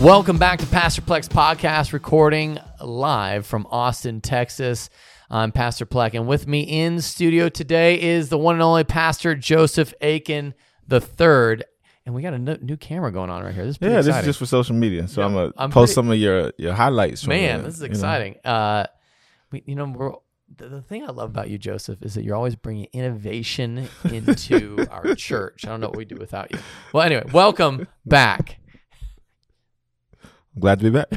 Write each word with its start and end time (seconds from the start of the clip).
Welcome 0.00 0.38
back 0.38 0.60
to 0.60 0.66
Pastor 0.66 1.02
Plex 1.02 1.26
Podcast, 1.28 1.92
recording 1.92 2.58
live 2.80 3.46
from 3.46 3.66
Austin, 3.68 4.20
Texas. 4.20 4.90
I'm 5.28 5.50
Pastor 5.50 5.86
Pleck, 5.86 6.14
and 6.14 6.28
with 6.28 6.46
me 6.46 6.60
in 6.60 7.00
studio 7.00 7.48
today 7.48 8.00
is 8.00 8.28
the 8.28 8.38
one 8.38 8.54
and 8.54 8.62
only 8.62 8.84
Pastor 8.84 9.34
Joseph 9.34 9.92
Aiken 10.00 10.54
the 10.86 11.00
third. 11.00 11.64
And 12.06 12.14
we 12.14 12.22
got 12.22 12.32
a 12.32 12.38
new 12.38 12.76
camera 12.76 13.10
going 13.10 13.28
on 13.28 13.42
right 13.42 13.52
here. 13.52 13.64
This 13.66 13.74
is 13.74 13.82
Yeah, 13.82 14.00
this 14.00 14.16
is 14.16 14.24
just 14.24 14.38
for 14.38 14.46
social 14.46 14.76
media. 14.76 15.08
So 15.08 15.20
I'm 15.22 15.32
gonna 15.34 15.52
I'm 15.56 15.70
post 15.70 15.88
pretty- 15.90 15.94
some 15.94 16.10
of 16.12 16.18
your 16.18 16.52
your 16.58 16.74
highlights. 16.74 17.24
From 17.24 17.30
Man, 17.30 17.64
this 17.64 17.74
is 17.74 17.80
you 17.82 17.88
know. 17.88 17.90
exciting. 17.90 18.36
Uh, 18.44 18.86
we, 19.50 19.64
you 19.66 19.74
know, 19.74 20.22
the, 20.56 20.68
the 20.68 20.80
thing 20.82 21.02
I 21.02 21.08
love 21.10 21.30
about 21.30 21.50
you, 21.50 21.58
Joseph, 21.58 22.02
is 22.02 22.14
that 22.14 22.22
you're 22.22 22.36
always 22.36 22.54
bringing 22.54 22.86
innovation 22.92 23.88
into 24.04 24.86
our 24.92 25.16
church. 25.16 25.64
I 25.66 25.70
don't 25.70 25.80
know 25.80 25.88
what 25.88 25.96
we 25.96 26.04
do 26.04 26.16
without 26.16 26.52
you. 26.52 26.60
Well, 26.92 27.02
anyway, 27.02 27.24
welcome 27.32 27.88
back. 28.06 28.58
Glad 30.58 30.80
to 30.80 30.90
be 30.90 30.90
back. 30.90 31.08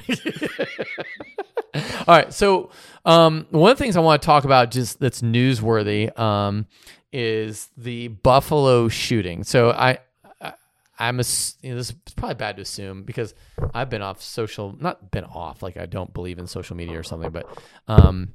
All 2.08 2.16
right. 2.16 2.34
So, 2.34 2.72
um, 3.06 3.48
one 3.50 3.72
of 3.72 3.78
the 3.78 3.84
things 3.84 3.96
I 3.96 4.02
want 4.02 4.22
to 4.22 4.26
talk 4.26 4.44
about, 4.44 4.72
just 4.72 5.00
that's 5.00 5.22
newsworthy, 5.22 6.18
um, 6.20 6.68
is 7.12 7.70
the 7.78 8.10
Buffalo 8.10 8.88
shooting. 8.88 9.44
So, 9.44 9.72
I, 9.72 10.00
I 10.42 10.54
I'm 11.00 11.20
a, 11.20 11.24
you 11.62 11.72
know, 11.72 11.78
this 11.78 11.90
is 11.90 11.96
probably 12.16 12.36
bad 12.36 12.58
to 12.58 12.62
assume 12.62 13.04
because 13.04 13.34
I've 13.74 13.90
been 13.90 14.02
off 14.02 14.22
social, 14.22 14.76
not 14.80 15.12
been 15.12 15.26
off, 15.26 15.64
like 15.64 15.78
I 15.78 15.86
don't 15.86 16.14
believe 16.14 16.40
in 16.40 16.48
social 16.48 16.76
media 16.76 17.00
or 17.00 17.04
something, 17.04 17.32
but 17.32 17.48
um, 17.88 18.32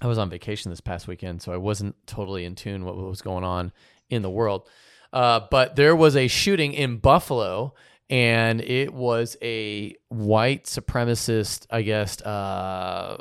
I 0.00 0.06
was 0.06 0.18
on 0.18 0.28
vacation 0.30 0.70
this 0.70 0.80
past 0.80 1.06
weekend, 1.06 1.42
so 1.42 1.52
I 1.52 1.56
wasn't 1.56 1.94
totally 2.06 2.44
in 2.44 2.54
tune 2.54 2.84
what 2.84 2.96
was 2.96 3.22
going 3.22 3.44
on 3.44 3.72
in 4.10 4.22
the 4.22 4.30
world. 4.30 4.68
Uh, 5.12 5.40
but 5.50 5.76
there 5.76 5.94
was 5.94 6.16
a 6.16 6.26
shooting 6.26 6.72
in 6.72 6.96
Buffalo, 6.96 7.74
and 8.10 8.60
it 8.60 8.92
was 8.92 9.36
a 9.42 9.94
white 10.08 10.64
supremacist, 10.64 11.66
I 11.70 11.82
guess, 11.82 12.20
uh, 12.22 13.16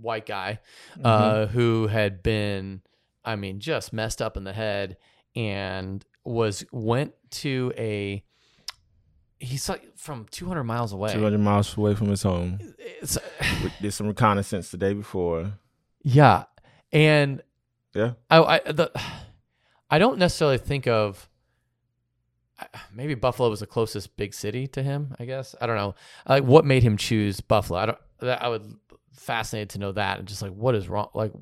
white 0.00 0.26
guy 0.26 0.60
uh, 1.02 1.46
who 1.46 1.86
had 1.88 2.22
been, 2.22 2.82
I 3.24 3.36
mean, 3.36 3.60
just 3.60 3.92
messed 3.92 4.22
up 4.22 4.36
in 4.36 4.44
the 4.44 4.52
head, 4.52 4.96
and 5.34 6.04
was 6.24 6.64
went 6.72 7.12
to 7.30 7.72
a. 7.76 8.22
He's 9.38 9.68
like 9.68 9.96
from 9.98 10.26
200 10.30 10.64
miles 10.64 10.92
away. 10.94 11.12
200 11.12 11.38
miles 11.38 11.76
away 11.76 11.94
from 11.94 12.08
his 12.08 12.22
home. 12.22 12.58
It's- 12.78 13.18
did 13.82 13.92
some 13.92 14.06
reconnaissance 14.06 14.70
the 14.70 14.78
day 14.78 14.94
before. 14.94 15.52
yeah, 16.02 16.44
and 16.92 17.42
Yeah, 17.94 18.12
I, 18.30 18.38
I 18.66 18.72
the 18.72 18.90
I 19.90 19.98
don't 19.98 20.18
necessarily 20.18 20.58
think 20.58 20.86
of 20.86 21.28
maybe 22.92 23.14
Buffalo 23.14 23.50
was 23.50 23.60
the 23.60 23.66
closest 23.66 24.16
big 24.16 24.32
city 24.34 24.66
to 24.68 24.82
him. 24.82 25.14
I 25.18 25.24
guess 25.24 25.54
I 25.60 25.66
don't 25.66 25.76
know. 25.76 25.94
Like 26.28 26.44
what 26.44 26.64
made 26.64 26.82
him 26.82 26.96
choose 26.96 27.40
Buffalo? 27.40 27.78
I 27.78 27.86
don't. 27.86 27.98
I 28.22 28.48
would 28.48 28.62
fascinated 29.14 29.70
to 29.70 29.78
know 29.78 29.92
that 29.92 30.18
and 30.18 30.28
just 30.28 30.42
like 30.42 30.52
what 30.52 30.74
is 30.74 30.88
wrong. 30.88 31.08
Like 31.14 31.32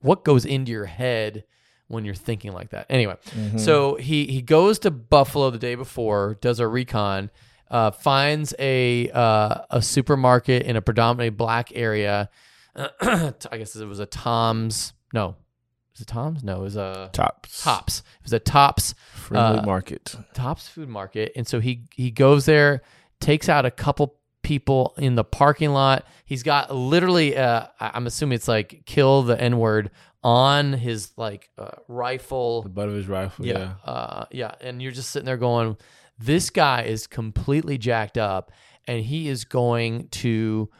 what 0.00 0.24
goes 0.24 0.44
into 0.44 0.72
your 0.72 0.86
head 0.86 1.44
when 1.88 2.04
you're 2.04 2.14
thinking 2.14 2.52
like 2.52 2.70
that. 2.70 2.86
Anyway, 2.90 3.16
Mm-hmm. 3.30 3.58
so 3.58 3.94
he 3.96 4.26
he 4.26 4.42
goes 4.42 4.78
to 4.80 4.90
Buffalo 4.90 5.50
the 5.50 5.58
day 5.58 5.74
before, 5.74 6.38
does 6.40 6.58
a 6.60 6.66
recon, 6.66 7.30
uh, 7.70 7.90
finds 7.90 8.54
a 8.58 9.10
uh, 9.10 9.62
a 9.70 9.80
supermarket 9.82 10.62
in 10.64 10.76
a 10.76 10.82
predominantly 10.82 11.30
black 11.30 11.70
area. 11.74 12.30
I 12.76 13.32
guess 13.52 13.76
it 13.76 13.86
was 13.86 14.00
a 14.00 14.06
Tom's. 14.06 14.92
No, 15.12 15.36
was 15.94 16.02
it 16.02 16.06
Tom's? 16.06 16.44
No, 16.44 16.56
it 16.56 16.62
was 16.62 16.76
a 16.76 17.08
tops. 17.12 17.62
Tops. 17.62 17.98
It 18.18 18.24
was 18.24 18.32
a 18.32 18.38
Tops 18.38 18.94
Friendly 19.12 19.60
uh, 19.60 19.66
market. 19.66 20.16
Tops 20.34 20.68
food 20.68 20.88
market, 20.88 21.32
and 21.36 21.46
so 21.46 21.60
he 21.60 21.84
he 21.94 22.10
goes 22.10 22.44
there, 22.44 22.82
takes 23.20 23.48
out 23.48 23.64
a 23.64 23.70
couple 23.70 24.16
people 24.42 24.94
in 24.98 25.14
the 25.14 25.24
parking 25.24 25.70
lot. 25.70 26.06
He's 26.26 26.42
got 26.42 26.74
literally, 26.74 27.36
uh, 27.36 27.66
I'm 27.80 28.06
assuming 28.06 28.36
it's 28.36 28.48
like 28.48 28.82
kill 28.86 29.22
the 29.22 29.40
N 29.40 29.58
word 29.58 29.90
on 30.22 30.72
his 30.72 31.12
like 31.16 31.50
uh, 31.58 31.70
rifle. 31.88 32.62
The 32.62 32.68
butt 32.68 32.88
of 32.88 32.94
his 32.94 33.08
rifle. 33.08 33.46
Yeah. 33.46 33.74
Uh, 33.84 34.24
yeah. 34.30 34.54
And 34.60 34.80
you're 34.80 34.92
just 34.92 35.10
sitting 35.10 35.26
there 35.26 35.36
going, 35.36 35.76
this 36.18 36.50
guy 36.50 36.82
is 36.82 37.06
completely 37.06 37.78
jacked 37.78 38.18
up 38.18 38.52
and 38.86 39.02
he 39.04 39.28
is 39.28 39.44
going 39.44 40.08
to, 40.08 40.70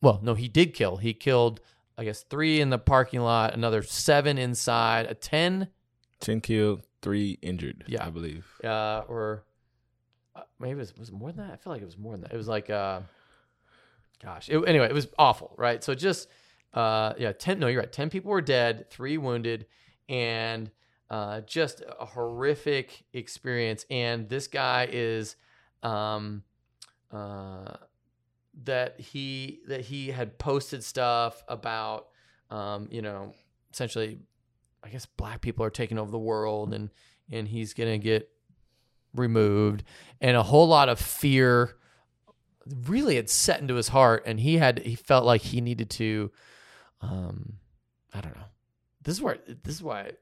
well, 0.00 0.20
no, 0.22 0.34
he 0.34 0.48
did 0.48 0.74
kill. 0.74 0.96
He 0.96 1.12
killed, 1.14 1.60
I 1.98 2.04
guess, 2.04 2.22
three 2.22 2.60
in 2.60 2.70
the 2.70 2.78
parking 2.78 3.20
lot, 3.20 3.54
another 3.54 3.82
seven 3.82 4.38
inside, 4.38 5.06
a 5.06 5.14
10, 5.14 5.66
10 6.20 6.40
killed, 6.40 6.82
three 7.02 7.38
injured. 7.42 7.84
Yeah. 7.88 8.06
I 8.06 8.10
believe. 8.10 8.46
uh, 8.62 9.02
or 9.08 9.44
uh, 10.36 10.42
maybe 10.60 10.72
it 10.72 10.78
was, 10.78 10.96
was 10.96 11.08
it 11.08 11.14
more 11.14 11.32
than 11.32 11.48
that? 11.48 11.52
I 11.52 11.56
feel 11.56 11.72
like 11.72 11.82
it 11.82 11.86
was 11.86 11.98
more 11.98 12.12
than 12.12 12.20
that. 12.22 12.32
It 12.32 12.36
was 12.36 12.46
like, 12.46 12.70
uh, 12.70 13.00
gosh, 14.22 14.48
it, 14.48 14.58
anyway, 14.68 14.86
it 14.86 14.94
was 14.94 15.08
awful, 15.18 15.54
right? 15.58 15.82
So 15.82 15.94
just, 15.94 16.28
uh, 16.72 17.14
yeah, 17.18 17.32
10, 17.32 17.58
no, 17.58 17.66
you're 17.66 17.80
right. 17.80 17.92
10 17.92 18.10
people 18.10 18.30
were 18.30 18.40
dead, 18.40 18.88
three 18.90 19.18
wounded, 19.18 19.66
and 20.08 20.70
uh, 21.10 21.40
just 21.40 21.82
a 21.98 22.04
horrific 22.04 23.04
experience. 23.12 23.84
And 23.90 24.28
this 24.28 24.46
guy 24.46 24.88
is, 24.90 25.34
um, 25.82 26.44
uh, 27.10 27.74
that 28.64 29.00
he 29.00 29.60
that 29.68 29.82
he 29.82 30.08
had 30.08 30.38
posted 30.38 30.82
stuff 30.82 31.42
about, 31.48 32.08
um, 32.50 32.88
you 32.90 33.02
know, 33.02 33.34
essentially, 33.72 34.18
I 34.82 34.88
guess 34.88 35.06
black 35.06 35.40
people 35.40 35.64
are 35.64 35.70
taking 35.70 35.98
over 35.98 36.10
the 36.10 36.18
world, 36.18 36.74
and 36.74 36.90
and 37.30 37.46
he's 37.48 37.74
gonna 37.74 37.98
get 37.98 38.28
removed, 39.14 39.84
and 40.20 40.36
a 40.36 40.42
whole 40.42 40.68
lot 40.68 40.88
of 40.88 40.98
fear 40.98 41.76
really 42.86 43.16
had 43.16 43.30
set 43.30 43.60
into 43.60 43.74
his 43.74 43.88
heart, 43.88 44.24
and 44.26 44.40
he 44.40 44.58
had 44.58 44.80
he 44.80 44.94
felt 44.94 45.24
like 45.24 45.40
he 45.40 45.60
needed 45.60 45.90
to, 45.90 46.30
um, 47.00 47.54
I 48.12 48.20
don't 48.20 48.36
know. 48.36 48.44
This 49.02 49.14
is 49.14 49.22
where 49.22 49.38
this 49.46 49.74
is 49.74 49.82
why 49.82 50.12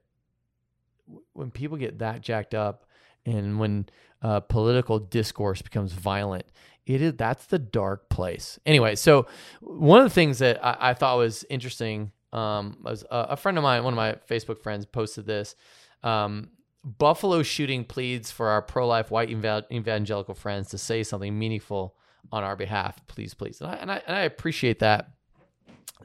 when 1.32 1.50
people 1.50 1.76
get 1.76 2.00
that 2.00 2.20
jacked 2.20 2.54
up 2.54 2.84
and 3.24 3.58
when 3.58 3.86
uh, 4.22 4.40
political 4.40 4.98
discourse 4.98 5.62
becomes 5.62 5.92
violent, 5.92 6.46
it 6.86 7.02
is 7.02 7.14
that's 7.14 7.46
the 7.46 7.58
dark 7.58 8.08
place. 8.08 8.58
Anyway, 8.64 8.94
so 8.94 9.26
one 9.60 9.98
of 9.98 10.04
the 10.04 10.14
things 10.14 10.38
that 10.38 10.64
I, 10.64 10.90
I 10.90 10.94
thought 10.94 11.18
was 11.18 11.44
interesting 11.50 12.12
um, 12.32 12.78
was 12.82 13.02
a, 13.10 13.26
a 13.30 13.36
friend 13.36 13.58
of 13.58 13.64
mine, 13.64 13.84
one 13.84 13.92
of 13.92 13.96
my 13.96 14.16
Facebook 14.28 14.60
friends, 14.60 14.86
posted 14.86 15.26
this. 15.26 15.56
Um, 16.02 16.50
Buffalo 16.84 17.42
shooting 17.42 17.84
pleads 17.84 18.30
for 18.30 18.48
our 18.48 18.62
pro-life 18.62 19.10
white 19.10 19.30
eva- 19.30 19.66
evangelical 19.72 20.34
friends 20.34 20.68
to 20.70 20.78
say 20.78 21.02
something 21.02 21.36
meaningful 21.36 21.96
on 22.30 22.44
our 22.44 22.54
behalf, 22.54 23.04
please, 23.08 23.34
please. 23.34 23.60
And 23.60 23.70
I 23.70 23.74
and 23.74 23.90
I, 23.90 24.02
and 24.06 24.16
I 24.16 24.20
appreciate 24.20 24.78
that 24.80 25.10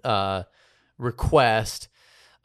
uh, 0.03 0.43
request 0.97 1.89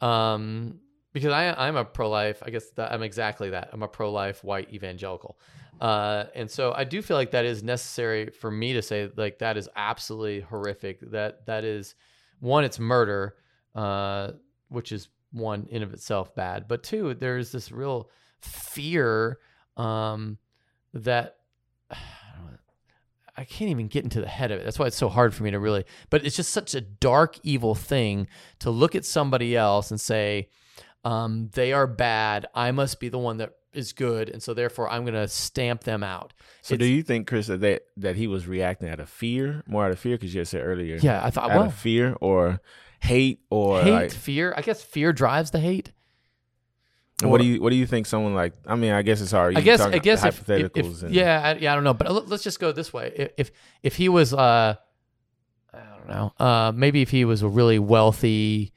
um, 0.01 0.79
because 1.13 1.31
I 1.33 1.51
I'm 1.53 1.75
a 1.75 1.85
pro-life. 1.85 2.43
I 2.45 2.51
guess 2.51 2.69
that 2.71 2.91
I'm 2.91 3.01
exactly 3.01 3.49
that. 3.51 3.69
I'm 3.73 3.81
a 3.83 3.87
pro-life 3.87 4.43
white 4.43 4.71
evangelical, 4.71 5.39
uh, 5.79 6.25
and 6.33 6.49
so 6.49 6.73
I 6.75 6.83
do 6.83 7.01
feel 7.01 7.17
like 7.17 7.31
that 7.31 7.45
is 7.45 7.61
necessary 7.61 8.29
for 8.31 8.49
me 8.49 8.73
to 8.73 8.81
say 8.81 9.09
like 9.15 9.39
that 9.39 9.57
is 9.57 9.69
absolutely 9.75 10.41
horrific. 10.41 10.99
That 11.11 11.45
that 11.45 11.63
is 11.63 11.95
one, 12.39 12.63
it's 12.63 12.79
murder, 12.79 13.35
uh, 13.75 14.31
which 14.69 14.91
is 14.91 15.09
one 15.31 15.67
in 15.69 15.83
of 15.83 15.93
itself 15.93 16.33
bad, 16.33 16.67
but 16.67 16.83
two, 16.83 17.13
there's 17.13 17.51
this 17.51 17.71
real 17.71 18.09
fear 18.41 19.39
um, 19.75 20.37
that. 20.93 21.37
I 23.39 23.43
can't 23.43 23.69
even 23.69 23.87
get 23.87 24.03
into 24.03 24.19
the 24.19 24.27
head 24.27 24.49
of 24.49 24.59
it. 24.59 24.63
That's 24.63 24.79
why 24.79 24.87
it's 24.87 24.97
so 24.97 25.09
hard 25.09 25.31
for 25.31 25.43
me 25.43 25.51
to 25.51 25.59
really. 25.59 25.85
But 26.09 26.25
it's 26.25 26.35
just 26.35 26.51
such 26.51 26.73
a 26.73 26.81
dark, 26.81 27.37
evil 27.43 27.75
thing 27.75 28.29
to 28.61 28.71
look 28.71 28.95
at 28.95 29.05
somebody 29.05 29.55
else 29.55 29.91
and 29.91 30.01
say, 30.01 30.49
um, 31.03 31.51
"They 31.53 31.71
are 31.71 31.85
bad. 31.85 32.47
I 32.55 32.71
must 32.71 32.99
be 32.99 33.09
the 33.09 33.19
one 33.19 33.37
that 33.37 33.53
is 33.77 33.93
good, 33.93 34.29
and 34.29 34.41
so 34.43 34.53
therefore 34.53 34.89
I'm 34.89 35.03
going 35.03 35.13
to 35.13 35.27
stamp 35.27 35.83
them 35.83 36.03
out." 36.03 36.33
So 36.61 36.75
do 36.75 36.85
you 36.85 37.03
think, 37.03 37.27
Chris, 37.27 37.47
that 37.47 37.61
that, 37.61 37.83
that 37.97 38.15
he 38.15 38.27
was 38.27 38.47
reacting 38.47 38.89
out 38.89 38.99
of 38.99 39.09
fear, 39.09 39.63
more 39.67 39.85
out 39.85 39.91
of 39.91 39.99
fear, 39.99 40.15
because 40.17 40.33
you 40.33 40.39
had 40.39 40.47
said 40.47 40.61
earlier, 40.65 40.97
Yeah, 41.01 41.23
I 41.23 41.29
thought. 41.29 41.51
out 41.51 41.57
Well, 41.57 41.65
of 41.67 41.73
fear 41.73 42.15
or 42.19 42.59
hate 42.99 43.39
or 43.49 43.81
hate, 43.81 43.91
like, 43.91 44.11
fear. 44.11 44.53
I 44.57 44.61
guess 44.61 44.81
fear 44.81 45.13
drives 45.13 45.51
the 45.51 45.59
hate. 45.59 45.91
and 47.21 47.31
what 47.31 47.39
do 47.41 47.47
you 47.47 47.61
what 47.61 47.69
do 47.71 47.75
you 47.75 47.85
think 47.87 48.05
someone 48.07 48.33
like? 48.35 48.53
I 48.65 48.75
mean, 48.75 48.91
I 48.91 49.01
guess 49.01 49.21
it's 49.21 49.31
hard. 49.31 49.57
I 49.57 49.61
guess. 49.61 49.81
I 49.81 49.97
guess 49.99 50.23
if, 50.23 50.39
if, 50.39 50.45
hypotheticals 50.47 50.97
if 50.97 51.03
and 51.03 51.13
yeah, 51.15 51.41
I, 51.43 51.53
yeah, 51.55 51.71
I 51.71 51.75
don't 51.75 51.83
know, 51.83 51.93
but 51.93 52.11
let- 52.11 52.27
let's 52.27 52.43
just 52.43 52.59
go 52.59 52.71
this 52.71 52.91
way. 52.93 53.11
If 53.15 53.29
if, 53.37 53.51
if 53.83 53.95
he 53.95 54.09
was, 54.09 54.33
uh, 54.33 54.75
I 55.73 55.79
don't 55.97 56.07
know, 56.07 56.33
uh, 56.39 56.71
maybe 56.75 57.01
if 57.01 57.09
he 57.11 57.25
was 57.25 57.41
a 57.41 57.47
really 57.47 57.79
wealthy, 57.79 58.73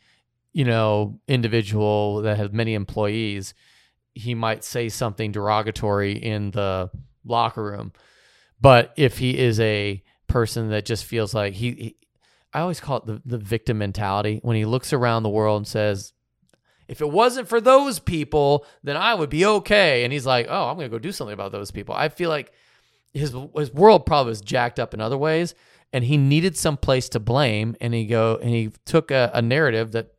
you 0.52 0.64
know, 0.64 1.20
individual 1.28 2.22
that 2.22 2.36
had 2.36 2.52
many 2.54 2.74
employees, 2.74 3.54
he 4.14 4.34
might 4.34 4.64
say 4.64 4.88
something 4.88 5.32
derogatory 5.32 6.12
in 6.12 6.50
the 6.50 6.90
locker 7.24 7.62
room. 7.62 7.92
But 8.60 8.92
if 8.96 9.18
he 9.18 9.38
is 9.38 9.58
a 9.60 10.02
person 10.26 10.70
that 10.70 10.84
just 10.84 11.04
feels 11.04 11.34
like 11.34 11.54
he, 11.54 11.70
he 11.72 11.96
I 12.52 12.60
always 12.60 12.80
call 12.80 12.98
it 12.98 13.06
the, 13.06 13.22
the 13.24 13.38
victim 13.38 13.78
mentality 13.78 14.40
when 14.42 14.56
he 14.56 14.64
looks 14.64 14.92
around 14.92 15.22
the 15.22 15.28
world 15.28 15.58
and 15.58 15.68
says, 15.68 16.12
if 16.88 17.00
it 17.00 17.08
wasn't 17.08 17.48
for 17.48 17.60
those 17.60 18.00
people, 18.00 18.66
then 18.82 18.96
I 18.96 19.14
would 19.14 19.30
be 19.30 19.46
okay. 19.46 20.02
And 20.02 20.12
he's 20.12 20.26
like, 20.26 20.46
oh, 20.48 20.68
I'm 20.68 20.76
going 20.76 20.90
to 20.90 20.94
go 20.94 20.98
do 20.98 21.12
something 21.12 21.32
about 21.32 21.52
those 21.52 21.70
people. 21.70 21.94
I 21.94 22.08
feel 22.08 22.28
like 22.28 22.52
his 23.12 23.34
his 23.56 23.72
world 23.72 24.06
probably 24.06 24.30
was 24.30 24.40
jacked 24.40 24.80
up 24.80 24.92
in 24.92 25.00
other 25.00 25.16
ways, 25.16 25.54
and 25.92 26.04
he 26.04 26.16
needed 26.16 26.56
some 26.56 26.76
place 26.76 27.08
to 27.10 27.20
blame, 27.20 27.76
and 27.80 27.94
he 27.94 28.06
go 28.06 28.38
and 28.42 28.50
he 28.50 28.72
took 28.84 29.12
a, 29.12 29.30
a 29.34 29.42
narrative 29.42 29.92
that 29.92 30.14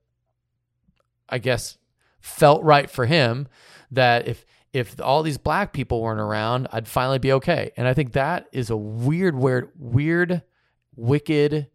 I 1.28 1.40
guess 1.40 1.78
felt 2.22 2.64
right 2.64 2.90
for 2.90 3.06
him 3.06 3.48
that 3.92 4.28
if 4.28 4.46
if 4.74 5.00
all 5.02 5.22
these 5.22 5.38
black 5.38 5.74
people 5.74 6.02
weren't 6.02 6.20
around, 6.20 6.68
I'd 6.72 6.88
finally 6.88 7.20
be 7.20 7.34
okay. 7.34 7.72
And 7.76 7.88
I 7.88 7.94
think 7.94 8.14
that 8.14 8.48
is 8.54 8.70
a 8.70 8.78
weird, 8.78 9.36
weird, 9.36 9.70
weird, 9.78 10.44
wicked, 10.96 11.68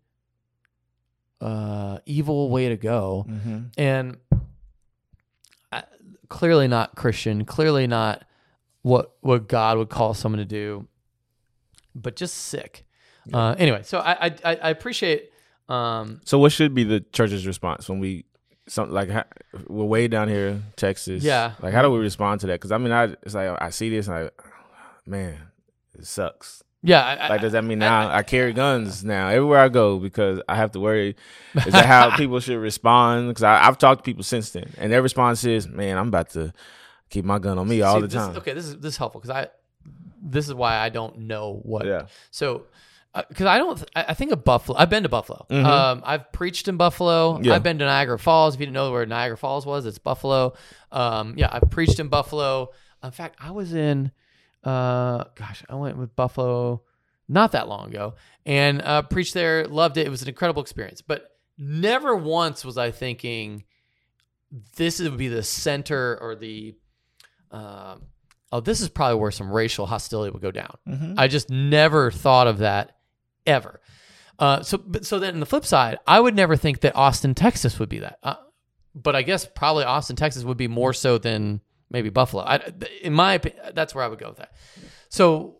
uh, 1.41 1.99
evil 2.07 2.49
way 2.51 2.71
to 2.71 2.77
go. 2.77 3.27
Mm-hmm. 3.29 3.59
And 3.77 4.17
I, 5.71 5.83
clearly 6.29 6.69
not 6.69 6.97
Christian, 6.97 7.45
clearly 7.45 7.87
not 7.87 8.25
what 8.83 9.15
what 9.21 9.49
God 9.49 9.77
would 9.79 9.91
call 9.91 10.15
someone 10.15 10.39
to 10.39 10.45
do, 10.47 10.89
but 11.95 12.17
just 12.17 12.35
sick. 12.35 12.87
Uh, 13.33 13.55
anyway, 13.59 13.83
so 13.83 13.99
I 13.99 14.27
I, 14.27 14.35
I 14.45 14.57
I 14.57 14.71
appreciate. 14.71 15.31
Um, 15.69 16.21
So 16.25 16.39
what 16.39 16.53
should 16.53 16.75
be 16.75 16.85
the 16.85 17.01
church's 17.13 17.47
response 17.47 17.89
when 17.89 17.99
we 17.99 18.25
something 18.69 18.95
like 18.95 19.09
we're 19.69 19.85
way 19.85 20.09
down 20.09 20.29
here, 20.29 20.61
Texas? 20.77 21.23
Yeah. 21.23 21.53
Like 21.63 21.73
how 21.75 21.83
do 21.83 21.91
we 21.91 21.99
respond 21.99 22.41
to 22.43 22.47
that? 22.49 22.55
Because 22.55 22.73
I 22.73 22.79
mean, 22.79 22.93
I 22.93 23.05
it's 23.23 23.35
like 23.35 23.57
I 23.61 23.71
see 23.71 23.89
this 23.91 24.09
and 24.09 24.17
I, 24.17 24.31
man, 25.07 25.39
it 25.99 26.07
sucks. 26.07 26.63
yeah, 26.83 27.05
I, 27.05 27.29
Like 27.29 27.41
does 27.41 27.53
that 27.53 27.65
mean 27.65 27.79
now 27.79 28.09
I, 28.15 28.23
carry 28.23 28.53
guns 28.53 29.05
now 29.05 29.29
everywhere 29.29 29.61
I 29.61 29.69
go 29.69 29.99
because 29.99 30.41
I 30.49 30.57
have 30.57 30.73
to 30.73 30.81
worry? 30.81 31.17
Is 31.55 31.73
that 31.73 31.87
how 31.87 32.17
people 32.17 32.39
should 32.41 32.59
respond? 32.59 33.29
Because 33.29 33.43
I've 33.43 33.79
talked 33.79 34.01
to 34.05 34.09
people 34.09 34.25
since 34.25 34.51
then, 34.51 34.73
and 34.79 34.93
their 34.93 35.03
response 35.03 35.45
is, 35.45 35.67
"Man, 35.69 35.97
I'm 35.99 36.09
about 36.09 36.31
to 36.31 36.53
keep 37.11 37.25
my 37.25 37.39
gun 37.39 37.59
on 37.59 37.67
me 37.69 37.83
all 37.83 38.01
the 38.01 38.07
this- 38.07 38.15
time." 38.15 38.37
okay, 38.37 38.53
this 38.53 38.67
is 38.67 38.77
this 38.79 38.95
is 38.95 38.97
helpful 38.99 39.21
because 39.21 39.35
I 39.35 39.49
this 40.23 40.49
is 40.49 40.55
why 40.55 40.77
I 40.77 40.89
don't 40.89 41.19
know 41.21 41.61
what. 41.63 41.87
Yeah. 41.87 42.07
So 42.31 42.65
because 43.29 43.47
I 43.47 43.59
don't, 43.59 43.83
I 43.95 44.15
think 44.15 44.33
of 44.33 44.45
Buffalo. 44.45 44.79
I've 44.79 44.91
been 44.91 45.03
to 45.05 45.09
Buffalo. 45.09 45.47
Mhm. 45.51 45.65
Um, 45.65 46.03
I've 46.05 46.33
preached 46.33 46.69
in 46.69 46.77
Buffalo. 46.77 47.41
Yeah. 47.41 47.55
I've 47.55 47.63
been 47.63 47.79
to 47.79 47.85
Niagara 47.85 48.19
Falls. 48.19 48.55
If 48.55 48.61
you 48.61 48.67
didn't 48.67 48.75
know 48.75 48.91
where 48.93 49.07
Niagara 49.07 49.37
Falls 49.37 49.65
was, 49.67 49.87
it's 49.87 49.99
Buffalo. 49.99 50.55
Um, 50.93 51.35
yeah, 51.37 51.49
I've 51.51 51.71
preached 51.71 51.99
in 52.01 52.09
Buffalo. 52.09 52.71
In 53.03 53.11
fact, 53.11 53.37
I 53.41 53.51
was 53.53 53.73
in, 53.75 54.11
uh, 54.65 55.25
gosh, 55.35 55.63
I 55.69 55.75
went 55.77 55.97
with 55.99 56.15
Buffalo 56.17 56.83
not 57.29 57.53
that 57.53 57.69
long 57.69 57.89
ago 57.89 58.15
and 58.45 58.81
uh, 58.83 59.03
preached 59.03 59.35
there. 59.35 59.67
Loved 59.67 59.97
it. 59.97 60.07
It 60.07 60.11
was 60.11 60.23
an 60.23 60.29
incredible 60.29 60.63
experience. 60.63 61.03
But 61.03 61.31
never 61.59 62.15
once 62.17 62.65
was 62.65 62.77
I 62.79 62.91
thinking 62.91 63.65
this 64.77 65.01
would 65.01 65.17
be 65.17 65.29
the 65.29 65.43
center 65.43 66.19
or 66.21 66.37
the, 66.37 66.75
um, 67.51 68.03
oh, 68.53 68.61
this 68.61 68.81
is 68.81 68.89
probably 68.89 69.21
where 69.21 69.31
some 69.31 69.51
racial 69.51 69.87
hostility 69.87 70.31
would 70.33 70.43
go 70.43 70.51
down. 70.51 70.77
Mhm. 70.89 71.15
I 71.19 71.29
just 71.29 71.51
never 71.51 72.11
thought 72.11 72.47
of 72.47 72.59
that 72.59 72.96
ever. 73.47 73.81
Uh, 74.39 74.63
so, 74.63 74.77
but, 74.79 75.07
so 75.07 75.19
then 75.19 75.35
on 75.35 75.41
the 75.41 75.47
flip 75.47 75.65
side, 75.65 75.99
I 76.07 76.21
would 76.21 76.35
never 76.35 76.57
think 76.57 76.81
that 76.81 76.95
Austin, 76.95 77.35
Texas 77.35 77.79
would 77.79 77.89
be 77.89 78.01
that. 78.01 78.19
Uh, 78.23 78.35
but 78.95 79.17
I 79.17 79.23
guess 79.23 79.47
probably 79.47 79.85
Austin, 79.85 80.17
Texas 80.17 80.45
would 80.45 80.57
be 80.59 80.69
more 80.69 80.93
so 80.93 81.19
than 81.19 81.61
maybe 81.91 82.09
Buffalo. 82.11 82.43
I, 82.43 82.61
in 83.03 83.13
my 83.13 83.35
opinion, 83.35 83.63
that's 83.75 83.95
where 83.95 84.05
I 84.05 84.09
would 84.09 84.19
go 84.19 84.29
with 84.29 84.39
that. 84.39 84.53
So, 85.09 85.59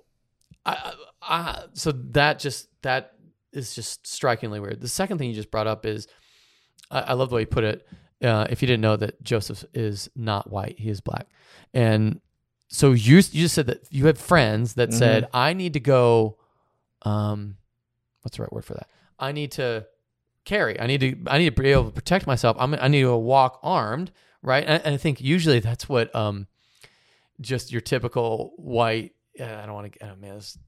I, 0.65 0.93
I, 1.23 1.63
so 1.75 1.93
that 1.93 2.39
just 2.39 2.69
that 2.83 3.13
is 3.53 3.75
just 3.75 4.07
strikingly 4.07 4.61
weird. 4.61 4.81
The 4.81 4.89
second 4.89 5.19
thing 5.19 5.29
you 5.29 5.35
just 5.35 5.51
brought 5.51 5.67
up 5.67 5.87
is, 5.87 6.09
I, 6.91 7.01
I 7.01 7.13
love 7.15 7.31
the 7.31 7.37
way 7.37 7.43
you 7.43 7.47
put 7.47 7.65
it. 7.65 7.87
Uh, 8.23 8.47
if 8.51 8.61
you 8.63 8.67
didn't 8.67 8.81
know 8.81 8.97
that 8.97 9.23
Joseph 9.23 9.65
is 9.75 10.09
not 10.17 10.51
white, 10.51 10.79
he 10.79 10.89
is 10.89 11.01
black, 11.01 11.27
and 11.75 12.21
so 12.69 12.93
you 12.93 13.17
you 13.17 13.21
just 13.45 13.55
said 13.55 13.67
that 13.67 13.87
you 13.91 14.07
had 14.07 14.19
friends 14.19 14.75
that 14.75 14.89
Mhm. 14.89 14.95
said 14.95 15.29
I 15.33 15.53
need 15.53 15.75
to 15.75 15.81
go, 15.81 16.39
um, 17.03 17.59
what's 18.27 18.39
the 18.39 18.43
right 18.43 18.53
word 18.53 18.65
for 18.65 18.75
that? 18.75 18.89
I 19.21 19.31
need 19.31 19.53
to 19.53 19.87
carry. 20.45 20.81
I 20.81 20.87
need 20.89 21.01
to 21.01 21.17
I 21.29 21.39
need 21.39 21.55
to 21.55 21.63
be 21.63 21.71
able 21.71 21.85
to 21.85 21.93
protect 21.93 22.27
myself. 22.27 22.57
I'm 22.59 22.75
I 22.75 22.89
need 22.89 23.03
to 23.03 23.17
walk 23.17 23.61
armed, 23.63 24.11
right? 24.43 24.65
And, 24.67 24.83
and 24.85 24.95
I 24.95 24.97
think 24.97 25.21
usually 25.21 25.61
that's 25.61 25.89
what 25.89 26.13
um, 26.15 26.49
just 27.41 27.71
your 27.71 27.81
typical 27.81 28.53
white. 28.57 29.13
Uh, 29.39 29.45
I 29.45 29.67
don't 29.67 29.75
want 29.75 29.93
to. 29.93 30.09
Oh 30.11 30.17
man, 30.21 30.35
this 30.35 30.59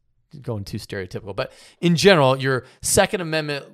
going 0.40 0.64
too 0.64 0.78
stereotypical, 0.78 1.34
but 1.34 1.52
in 1.80 1.96
general, 1.96 2.36
your 2.36 2.64
Second 2.80 3.22
Amendment 3.22 3.66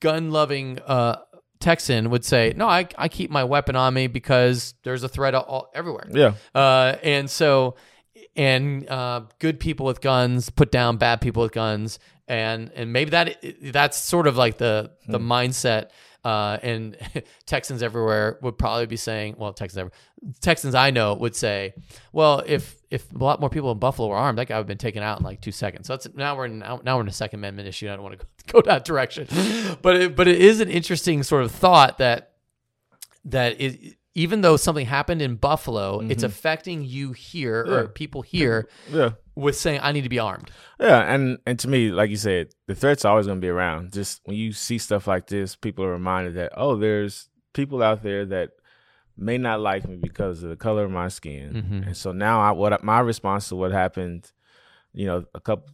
gun 0.00 0.30
loving 0.30 0.78
uh, 0.80 1.16
Texan 1.60 2.10
would 2.10 2.24
say, 2.24 2.52
"No, 2.54 2.68
I 2.68 2.88
I 2.98 3.08
keep 3.08 3.30
my 3.30 3.44
weapon 3.44 3.74
on 3.74 3.94
me 3.94 4.06
because 4.06 4.74
there's 4.82 5.02
a 5.02 5.08
threat 5.08 5.34
all, 5.34 5.70
everywhere." 5.74 6.08
Yeah. 6.10 6.34
Uh, 6.54 6.96
and 7.02 7.30
so, 7.30 7.76
and 8.34 8.88
uh, 8.88 9.22
good 9.38 9.60
people 9.60 9.86
with 9.86 10.00
guns 10.00 10.50
put 10.50 10.70
down 10.70 10.96
bad 10.96 11.20
people 11.20 11.42
with 11.42 11.52
guns, 11.52 11.98
and 12.30 12.70
and 12.76 12.92
maybe 12.92 13.10
that 13.10 13.44
that's 13.60 13.98
sort 13.98 14.28
of 14.28 14.36
like 14.36 14.56
the 14.56 14.92
the 15.06 15.18
mindset. 15.18 15.90
Uh, 16.22 16.58
and 16.62 16.98
Texans 17.46 17.82
everywhere 17.82 18.38
would 18.42 18.58
probably 18.58 18.84
be 18.84 18.96
saying, 18.96 19.36
well, 19.38 19.54
Texans 19.54 19.90
Texans 20.40 20.74
I 20.74 20.90
know 20.90 21.14
would 21.14 21.34
say, 21.34 21.74
well, 22.12 22.42
if 22.46 22.76
if 22.90 23.10
a 23.12 23.18
lot 23.18 23.40
more 23.40 23.50
people 23.50 23.72
in 23.72 23.78
Buffalo 23.78 24.08
were 24.08 24.16
armed, 24.16 24.38
that 24.38 24.46
guy 24.46 24.54
would 24.54 24.60
have 24.60 24.66
been 24.66 24.78
taken 24.78 25.02
out 25.02 25.18
in 25.18 25.24
like 25.24 25.40
two 25.40 25.50
seconds. 25.50 25.86
So 25.86 25.94
that's 25.94 26.14
now 26.14 26.36
we're 26.36 26.44
in, 26.44 26.58
now, 26.60 26.80
now 26.84 26.96
we're 26.96 27.02
in 27.02 27.08
a 27.08 27.12
Second 27.12 27.40
Amendment 27.40 27.66
issue. 27.68 27.88
I 27.88 27.94
don't 27.94 28.02
want 28.02 28.20
to 28.20 28.26
go, 28.52 28.60
go 28.60 28.70
that 28.70 28.84
direction, 28.84 29.26
but 29.82 29.96
it, 29.96 30.16
but 30.16 30.28
it 30.28 30.40
is 30.40 30.60
an 30.60 30.68
interesting 30.70 31.22
sort 31.22 31.42
of 31.42 31.50
thought 31.50 31.98
that 31.98 32.32
that 33.24 33.60
it, 33.60 33.96
even 34.14 34.40
though 34.40 34.56
something 34.56 34.86
happened 34.86 35.22
in 35.22 35.36
Buffalo, 35.36 36.00
it's 36.00 36.22
affecting 36.22 36.84
you 36.84 37.12
here 37.12 37.64
Yeah. 37.66 37.74
or 37.74 37.88
people 37.88 38.22
here 38.22 38.68
Yeah. 38.90 39.10
with 39.36 39.56
saying 39.56 39.80
I 39.82 39.92
need 39.92 40.02
to 40.02 40.08
be 40.08 40.18
armed. 40.18 40.50
Yeah, 40.80 41.00
and 41.14 41.38
and 41.46 41.58
to 41.60 41.68
me, 41.68 41.90
like 41.90 42.10
you 42.10 42.16
said, 42.16 42.48
the 42.66 42.74
threat's 42.74 43.04
always 43.04 43.26
going 43.26 43.38
to 43.40 43.44
be 43.44 43.48
around. 43.48 43.92
Just 43.92 44.20
when 44.24 44.36
you 44.36 44.52
see 44.52 44.78
stuff 44.78 45.06
like 45.06 45.26
this, 45.28 45.54
people 45.56 45.84
are 45.84 45.92
reminded 45.92 46.34
that 46.34 46.52
oh, 46.56 46.76
there's 46.76 47.28
people 47.52 47.82
out 47.82 48.02
there 48.02 48.26
that 48.26 48.50
may 49.16 49.36
not 49.38 49.60
like 49.60 49.86
me 49.86 49.96
because 49.96 50.42
of 50.42 50.48
the 50.50 50.56
color 50.56 50.84
of 50.84 50.90
my 50.90 51.08
skin, 51.08 51.52
Mhm. 51.68 51.86
and 51.88 51.96
so 51.96 52.10
now 52.12 52.40
I, 52.40 52.50
what 52.52 52.82
my 52.82 53.00
response 53.00 53.48
to 53.50 53.56
what 53.56 53.70
happened, 53.70 54.32
you 54.92 55.06
know, 55.06 55.24
a 55.34 55.40
couple, 55.40 55.68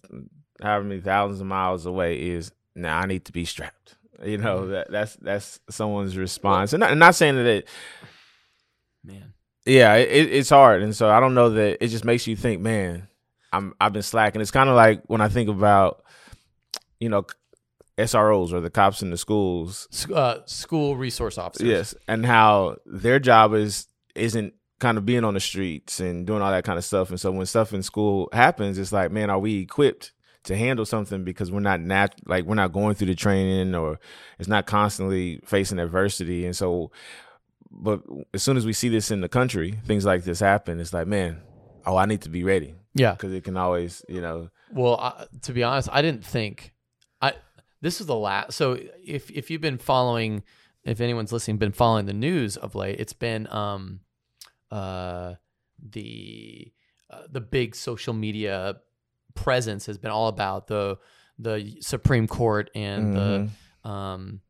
however 0.61 0.85
many 0.85 1.01
thousands 1.01 1.41
of 1.41 1.47
miles 1.47 1.87
away 1.87 2.21
is 2.21 2.51
now 2.75 2.99
I 2.99 3.07
need 3.07 3.25
to 3.27 3.33
be 3.33 3.45
strapped. 3.45 3.97
You 4.25 4.39
know 4.39 4.69
that 4.69 4.91
that's 4.91 5.17
that's 5.17 5.61
someone's 5.71 6.17
response, 6.17 6.73
and 6.73 6.81
not, 6.81 6.97
not 6.97 7.15
saying 7.15 7.37
that 7.37 7.47
it, 7.47 7.69
Man, 9.07 9.33
yeah, 9.65 9.95
it, 9.95 10.33
it's 10.33 10.51
hard, 10.51 10.83
and 10.83 10.95
so 10.95 11.09
I 11.09 11.21
don't 11.21 11.35
know 11.35 11.51
that 11.51 11.83
it 11.83 11.89
just 11.89 12.05
makes 12.05 12.27
you 12.27 12.37
think, 12.37 12.61
man, 12.61 13.09
I'm 13.53 13.75
I've 13.81 13.93
been 13.93 14.03
slacking. 14.03 14.41
It's 14.41 14.51
kind 14.51 14.69
of 14.69 14.77
like 14.77 15.03
when 15.07 15.21
I 15.21 15.29
think 15.29 15.49
about, 15.49 16.05
you 17.01 17.09
know, 17.09 17.27
SROs 17.99 18.53
or 18.53 18.61
the 18.61 18.71
cops 18.71 19.03
in 19.03 19.11
the 19.11 19.17
schools, 19.17 19.89
uh, 20.15 20.39
school 20.47 20.97
resource 20.97 21.39
officers. 21.39 21.67
yes, 21.67 21.95
and 22.07 22.27
how 22.27 22.77
their 22.85 23.19
job 23.19 23.55
is 23.55 23.87
isn't 24.15 24.55
kind 24.79 24.99
of 24.99 25.07
being 25.07 25.25
on 25.25 25.35
the 25.35 25.41
streets 25.41 26.01
and 26.01 26.27
doing 26.27 26.43
all 26.43 26.51
that 26.51 26.65
kind 26.65 26.79
of 26.79 26.85
stuff. 26.85 27.09
And 27.11 27.19
so 27.19 27.33
when 27.33 27.47
stuff 27.47 27.73
in 27.73 27.83
school 27.83 28.29
happens, 28.33 28.79
it's 28.79 28.93
like, 28.93 29.11
man, 29.11 29.31
are 29.31 29.39
we 29.39 29.61
equipped 29.61 30.13
to 30.45 30.57
handle 30.57 30.85
something 30.85 31.25
because 31.25 31.51
we're 31.51 31.61
not 31.61 31.81
nat 31.81 32.15
like 32.27 32.45
we're 32.45 32.55
not 32.55 32.73
going 32.73 32.95
through 32.95 33.09
the 33.09 33.15
training 33.15 33.75
or 33.75 33.99
it's 34.39 34.49
not 34.49 34.67
constantly 34.67 35.41
facing 35.45 35.79
adversity, 35.79 36.47
and 36.47 36.57
so. 36.57 36.91
But 37.79 38.03
as 38.33 38.43
soon 38.43 38.57
as 38.57 38.65
we 38.65 38.73
see 38.73 38.89
this 38.89 39.11
in 39.11 39.21
the 39.21 39.29
country, 39.29 39.79
things 39.87 40.05
like 40.05 40.25
this 40.25 40.41
happen. 40.41 40.81
It's 40.81 40.93
like, 40.93 41.07
man, 41.07 41.43
oh, 41.85 41.97
I 41.97 42.07
need 42.07 42.23
to 42.23 42.31
be 42.31 42.43
ready 42.43 42.75
yeah. 42.95 43.13
because 43.13 43.33
it 43.33 43.45
can 43.45 43.57
always, 43.57 44.05
you 44.09 44.21
know, 44.21 44.49
Well, 44.73 44.97
I, 44.99 45.27
to 45.43 45.53
be 45.53 45.63
honest, 45.63 45.89
I 45.93 46.03
didn't 46.03 46.25
think 46.25 46.73
I. 47.21 47.35
This 47.83 48.01
is 48.01 48.07
the 48.07 48.17
last. 48.17 48.55
So 48.55 48.79
if 49.05 49.31
if 49.31 49.51
you've 49.51 49.61
been 49.61 49.79
following, 49.79 50.43
if 50.85 51.01
anyone's 51.01 51.33
listening, 51.33 51.59
been 51.59 51.73
following 51.73 52.07
the 52.07 52.15
news 52.15 52.57
of 52.57 52.75
late, 52.75 52.99
it's 52.99 53.13
been 53.13 53.47
um, 53.53 54.01
uh, 54.71 55.35
the 55.79 56.73
uh, 57.11 57.23
the 57.31 57.41
big 57.41 57.77
social 57.77 58.15
media 58.15 58.77
presence 59.35 59.87
has 59.87 59.99
been 59.99 60.11
all 60.11 60.29
about 60.29 60.67
the 60.67 60.99
the 61.39 61.77
Supreme 61.81 62.27
Court 62.27 62.71
and 62.75 63.15
Mhm. 63.15 63.51
the 63.85 63.89
um, 63.89 64.41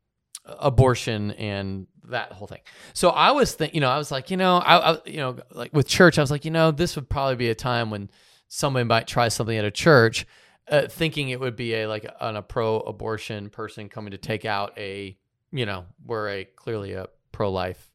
abortion 0.45 1.31
and 1.31 1.87
that 2.09 2.31
whole 2.31 2.47
thing. 2.47 2.61
So 2.93 3.09
I 3.09 3.31
was 3.31 3.53
think, 3.53 3.73
you 3.73 3.81
know, 3.81 3.89
I 3.89 3.97
was 3.97 4.11
like, 4.11 4.31
you 4.31 4.37
know, 4.37 4.57
I, 4.57 4.93
I, 4.93 4.97
you 5.05 5.17
know, 5.17 5.37
like 5.51 5.73
with 5.73 5.87
church, 5.87 6.17
I 6.17 6.21
was 6.21 6.31
like, 6.31 6.45
you 6.45 6.51
know, 6.51 6.71
this 6.71 6.95
would 6.95 7.09
probably 7.09 7.35
be 7.35 7.49
a 7.49 7.55
time 7.55 7.89
when 7.89 8.09
somebody 8.47 8.85
might 8.85 9.07
try 9.07 9.27
something 9.27 9.57
at 9.57 9.65
a 9.65 9.71
church, 9.71 10.25
uh, 10.69 10.87
thinking 10.87 11.29
it 11.29 11.39
would 11.39 11.55
be 11.55 11.73
a 11.75 11.87
like 11.87 12.09
on 12.19 12.35
a 12.35 12.41
pro-abortion 12.41 13.49
person 13.49 13.89
coming 13.89 14.11
to 14.11 14.17
take 14.17 14.45
out 14.45 14.77
a, 14.77 15.17
you 15.51 15.65
know, 15.65 15.85
we're 16.05 16.29
a 16.29 16.45
clearly 16.45 16.93
a 16.93 17.07
pro-life 17.31 17.89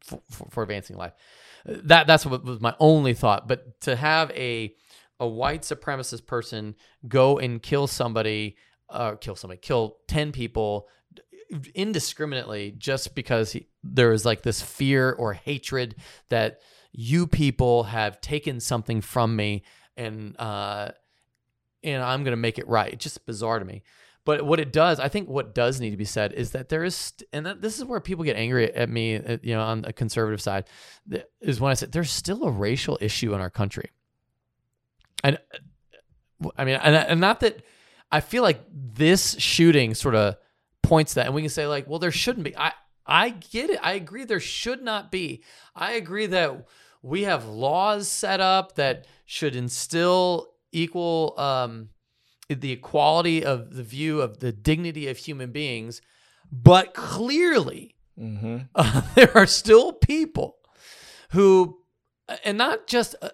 for, 0.00 0.20
for, 0.30 0.48
for 0.50 0.62
advancing 0.62 0.96
life. 0.96 1.12
That 1.64 2.06
that's 2.06 2.24
what 2.24 2.44
was 2.44 2.60
my 2.60 2.74
only 2.78 3.14
thought. 3.14 3.48
But 3.48 3.80
to 3.82 3.96
have 3.96 4.30
a 4.30 4.74
a 5.20 5.26
white 5.26 5.62
supremacist 5.62 6.26
person 6.26 6.76
go 7.06 7.38
and 7.38 7.60
kill 7.60 7.86
somebody, 7.86 8.56
uh, 8.88 9.16
kill 9.16 9.34
somebody, 9.34 9.58
kill 9.58 9.98
ten 10.06 10.32
people 10.32 10.88
indiscriminately 11.74 12.74
just 12.76 13.14
because 13.14 13.52
he, 13.52 13.66
there 13.82 14.12
is 14.12 14.24
like 14.24 14.42
this 14.42 14.60
fear 14.60 15.12
or 15.12 15.32
hatred 15.32 15.96
that 16.28 16.60
you 16.92 17.26
people 17.26 17.84
have 17.84 18.20
taken 18.20 18.60
something 18.60 19.00
from 19.00 19.34
me 19.36 19.62
and 19.96 20.38
uh 20.38 20.90
and 21.84 22.02
I'm 22.02 22.24
going 22.24 22.32
to 22.32 22.36
make 22.36 22.58
it 22.58 22.66
right. 22.68 22.92
It's 22.92 23.04
just 23.04 23.24
bizarre 23.24 23.58
to 23.58 23.64
me. 23.64 23.82
But 24.24 24.44
what 24.44 24.60
it 24.60 24.72
does, 24.72 25.00
I 25.00 25.08
think, 25.08 25.28
what 25.28 25.54
does 25.54 25.80
need 25.80 25.90
to 25.92 25.96
be 25.96 26.04
said 26.04 26.34
is 26.34 26.50
that 26.50 26.68
there 26.68 26.84
is, 26.84 27.14
and 27.32 27.46
that, 27.46 27.62
this 27.62 27.78
is 27.78 27.84
where 27.84 28.00
people 28.00 28.24
get 28.24 28.36
angry 28.36 28.70
at 28.74 28.90
me, 28.90 29.16
uh, 29.16 29.38
you 29.42 29.54
know, 29.54 29.62
on 29.62 29.82
the 29.82 29.92
conservative 29.92 30.42
side, 30.42 30.64
is 31.40 31.60
when 31.60 31.70
I 31.70 31.74
said 31.74 31.92
there's 31.92 32.10
still 32.10 32.44
a 32.44 32.50
racial 32.50 32.98
issue 33.00 33.32
in 33.32 33.40
our 33.40 33.48
country, 33.48 33.90
and 35.24 35.38
uh, 36.44 36.50
I 36.58 36.64
mean, 36.64 36.74
and, 36.74 36.94
and 36.94 37.20
not 37.20 37.40
that 37.40 37.62
I 38.12 38.20
feel 38.20 38.42
like 38.42 38.60
this 38.70 39.34
shooting 39.38 39.94
sort 39.94 40.14
of 40.14 40.36
points 40.82 41.14
that, 41.14 41.26
and 41.26 41.34
we 41.34 41.42
can 41.42 41.50
say 41.50 41.66
like, 41.66 41.88
well, 41.88 41.98
there 41.98 42.10
shouldn't 42.12 42.44
be. 42.44 42.56
I 42.56 42.72
I 43.06 43.30
get 43.30 43.70
it. 43.70 43.78
I 43.82 43.92
agree. 43.92 44.24
There 44.24 44.40
should 44.40 44.82
not 44.82 45.10
be. 45.10 45.42
I 45.74 45.92
agree 45.92 46.26
that 46.26 46.66
we 47.02 47.22
have 47.22 47.46
laws 47.46 48.08
set 48.08 48.40
up 48.40 48.74
that 48.74 49.06
should 49.24 49.56
instill 49.56 50.48
equal 50.72 51.34
um, 51.38 51.88
the 52.48 52.72
equality 52.72 53.44
of 53.44 53.74
the 53.74 53.82
view 53.82 54.20
of 54.20 54.40
the 54.40 54.52
dignity 54.52 55.08
of 55.08 55.16
human 55.16 55.50
beings, 55.52 56.00
but 56.50 56.94
clearly 56.94 57.94
Mm-hmm. 58.18 58.58
uh, 58.74 59.02
there 59.14 59.30
are 59.36 59.46
still 59.46 59.92
people 59.92 60.56
who, 61.30 61.78
and 62.44 62.58
not 62.58 62.86
just. 62.88 63.14
Uh, 63.22 63.28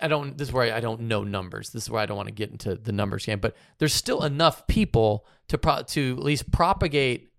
I 0.00 0.08
don't. 0.08 0.36
This 0.36 0.48
is 0.48 0.54
where 0.54 0.74
I 0.74 0.80
don't 0.80 1.02
know 1.02 1.24
numbers. 1.24 1.70
This 1.70 1.84
is 1.84 1.90
where 1.90 2.00
I 2.00 2.06
don't 2.06 2.16
want 2.16 2.28
to 2.28 2.34
get 2.34 2.50
into 2.50 2.74
the 2.74 2.92
numbers 2.92 3.26
game. 3.26 3.40
But 3.40 3.56
there's 3.78 3.94
still 3.94 4.24
enough 4.24 4.66
people 4.66 5.26
to 5.48 5.58
pro, 5.58 5.82
to 5.82 6.16
at 6.18 6.24
least 6.24 6.50
propagate 6.50 7.32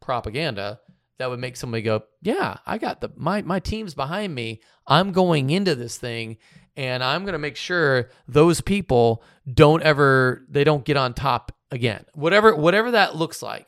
propaganda 0.00 0.80
that 1.18 1.30
would 1.30 1.38
make 1.38 1.56
somebody 1.56 1.82
go, 1.82 2.02
"Yeah, 2.20 2.56
I 2.66 2.78
got 2.78 3.00
the 3.00 3.10
my 3.16 3.42
my 3.42 3.60
team's 3.60 3.94
behind 3.94 4.34
me. 4.34 4.60
I'm 4.86 5.12
going 5.12 5.50
into 5.50 5.74
this 5.74 5.96
thing, 5.96 6.38
and 6.76 7.02
I'm 7.04 7.22
going 7.22 7.34
to 7.34 7.38
make 7.38 7.56
sure 7.56 8.10
those 8.26 8.60
people 8.60 9.22
don't 9.52 9.82
ever 9.82 10.44
they 10.48 10.64
don't 10.64 10.84
get 10.84 10.96
on 10.96 11.14
top 11.14 11.52
again. 11.70 12.04
Whatever 12.14 12.56
whatever 12.56 12.92
that 12.92 13.16
looks 13.16 13.42
like." 13.42 13.66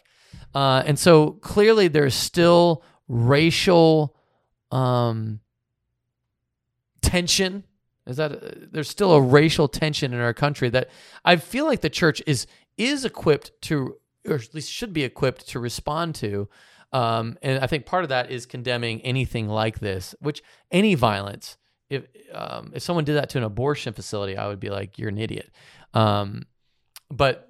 Uh, 0.54 0.83
and 0.87 0.99
so 0.99 1.33
clearly, 1.33 1.88
there's 1.88 2.14
still 2.14 2.83
racial 3.09 4.16
um, 4.71 5.40
tension. 7.02 7.64
Is 8.07 8.17
that 8.17 8.33
uh, 8.33 8.51
there's 8.71 8.89
still 8.89 9.13
a 9.13 9.21
racial 9.21 9.69
tension 9.69 10.13
in 10.13 10.21
our 10.21 10.35
country 10.35 10.69
that 10.71 10.91
I 11.25 11.37
feel 11.37 11.65
like 11.65 11.81
the 11.81 11.91
church 11.91 12.23
is 12.27 12.47
is 12.77 13.05
equipped 13.05 13.53
to, 13.63 13.97
or 14.27 14.37
at 14.37 14.55
least 14.55 14.71
should 14.71 14.93
be 14.93 15.05
equipped 15.05 15.49
to 15.49 15.59
respond 15.59 16.15
to. 16.17 16.49
Um, 16.93 17.39
and 17.43 17.63
I 17.63 17.67
think 17.67 17.87
part 17.87 18.05
of 18.05 18.11
that 18.11 18.31
is 18.31 18.47
condemning 18.47 19.01
anything 19.03 19.49
like 19.49 19.81
this, 19.81 20.15
which 20.21 20.43
any 20.71 20.95
violence. 20.95 21.57
If 21.91 22.05
um, 22.33 22.73
if 22.75 22.83
someone 22.83 23.05
did 23.05 23.15
that 23.15 23.31
to 23.31 23.39
an 23.39 23.45
abortion 23.45 23.93
facility, 23.93 24.37
I 24.37 24.49
would 24.49 24.61
be 24.61 24.71
like, 24.71 24.99
you're 24.99 25.09
an 25.09 25.19
idiot. 25.19 25.51
Um, 25.93 26.47
but 27.11 27.49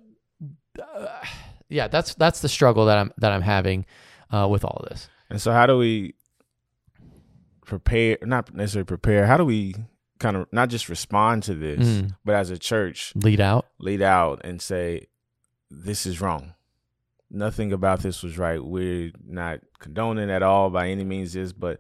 uh, 0.81 1.09
yeah, 1.69 1.89
that's 1.89 2.15
that's 2.15 2.41
the 2.41 2.49
struggle 2.49 2.87
that 2.87 2.99
I'm 2.99 3.13
that 3.19 3.33
I'm 3.33 3.43
having 3.43 3.87
uh, 4.31 4.49
with 4.49 4.65
all 4.65 4.85
this. 4.89 5.09
And 5.31 5.41
so, 5.41 5.53
how 5.53 5.67
do 5.67 5.79
we 5.79 6.15
prepare? 7.65 8.19
Not 8.23 8.55
necessarily 8.55 8.87
prepare. 8.87 9.27
How 9.27 9.37
do 9.37 9.45
we 9.45 9.75
kind 10.25 10.37
of 10.37 10.47
not 10.53 10.69
just 10.71 10.89
respond 10.89 11.43
to 11.45 11.55
this, 11.55 11.87
Mm. 11.87 12.17
but 12.25 12.35
as 12.35 12.51
a 12.51 12.59
church, 12.59 13.13
Lead 13.15 13.41
out. 13.41 13.67
lead 13.79 14.03
out 14.03 14.41
and 14.45 14.61
say, 14.61 15.07
"This 15.71 16.07
is 16.07 16.21
wrong. 16.21 16.55
Nothing 17.31 17.73
about 17.73 18.01
this 18.01 18.23
was 18.23 18.39
right. 18.39 18.63
We're 18.65 19.13
not 19.27 19.61
condoning 19.79 20.31
at 20.31 20.43
all 20.43 20.71
by 20.71 20.89
any 20.89 21.05
means. 21.05 21.33
This, 21.33 21.53
but." 21.53 21.79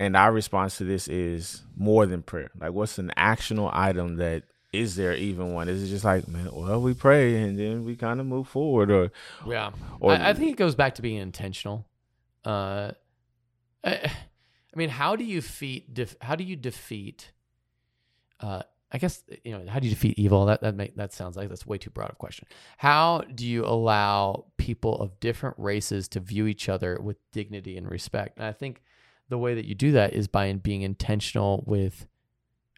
And 0.00 0.16
our 0.16 0.30
response 0.32 0.78
to 0.78 0.84
this 0.84 1.08
is 1.08 1.64
more 1.76 2.06
than 2.06 2.22
prayer. 2.22 2.50
Like, 2.60 2.72
what's 2.72 2.98
an 2.98 3.10
actionable 3.16 3.70
item 3.72 4.14
that 4.18 4.44
is 4.72 4.94
there 4.94 5.12
even 5.14 5.54
one? 5.54 5.68
Is 5.68 5.82
it 5.82 5.88
just 5.88 6.04
like, 6.04 6.28
man, 6.28 6.50
well, 6.52 6.80
we 6.80 6.94
pray 6.94 7.42
and 7.42 7.58
then 7.58 7.84
we 7.84 7.96
kind 7.96 8.20
of 8.20 8.26
move 8.26 8.46
forward, 8.46 8.92
or 8.92 9.10
Yeah, 9.44 9.72
or 9.98 10.12
I, 10.12 10.28
I 10.30 10.34
think 10.34 10.52
it 10.52 10.56
goes 10.56 10.76
back 10.76 10.94
to 10.96 11.02
being 11.02 11.16
intentional. 11.20 11.84
Uh, 12.44 12.92
I, 13.82 13.90
I 13.94 14.76
mean, 14.76 14.90
how 14.90 15.16
do 15.16 15.24
you 15.24 15.40
defeat? 15.40 15.92
Def, 15.94 16.14
how 16.20 16.36
do 16.36 16.44
you 16.44 16.54
defeat? 16.54 17.32
Uh, 18.40 18.62
I 18.90 18.98
guess 18.98 19.22
you 19.44 19.52
know 19.52 19.70
how 19.70 19.80
do 19.80 19.86
you 19.86 19.94
defeat 19.94 20.18
evil? 20.18 20.46
That 20.46 20.62
that 20.62 20.74
make, 20.74 20.96
that 20.96 21.12
sounds 21.12 21.36
like 21.36 21.48
that's 21.48 21.66
way 21.66 21.76
too 21.76 21.90
broad 21.90 22.10
a 22.10 22.14
question. 22.14 22.48
How 22.78 23.22
do 23.34 23.46
you 23.46 23.64
allow 23.66 24.46
people 24.56 24.98
of 25.00 25.20
different 25.20 25.56
races 25.58 26.08
to 26.08 26.20
view 26.20 26.46
each 26.46 26.68
other 26.68 26.98
with 27.00 27.18
dignity 27.30 27.76
and 27.76 27.88
respect? 27.90 28.38
And 28.38 28.46
I 28.46 28.52
think 28.52 28.82
the 29.28 29.38
way 29.38 29.54
that 29.54 29.66
you 29.66 29.74
do 29.74 29.92
that 29.92 30.14
is 30.14 30.26
by 30.26 30.50
being 30.54 30.82
intentional 30.82 31.64
with 31.66 32.06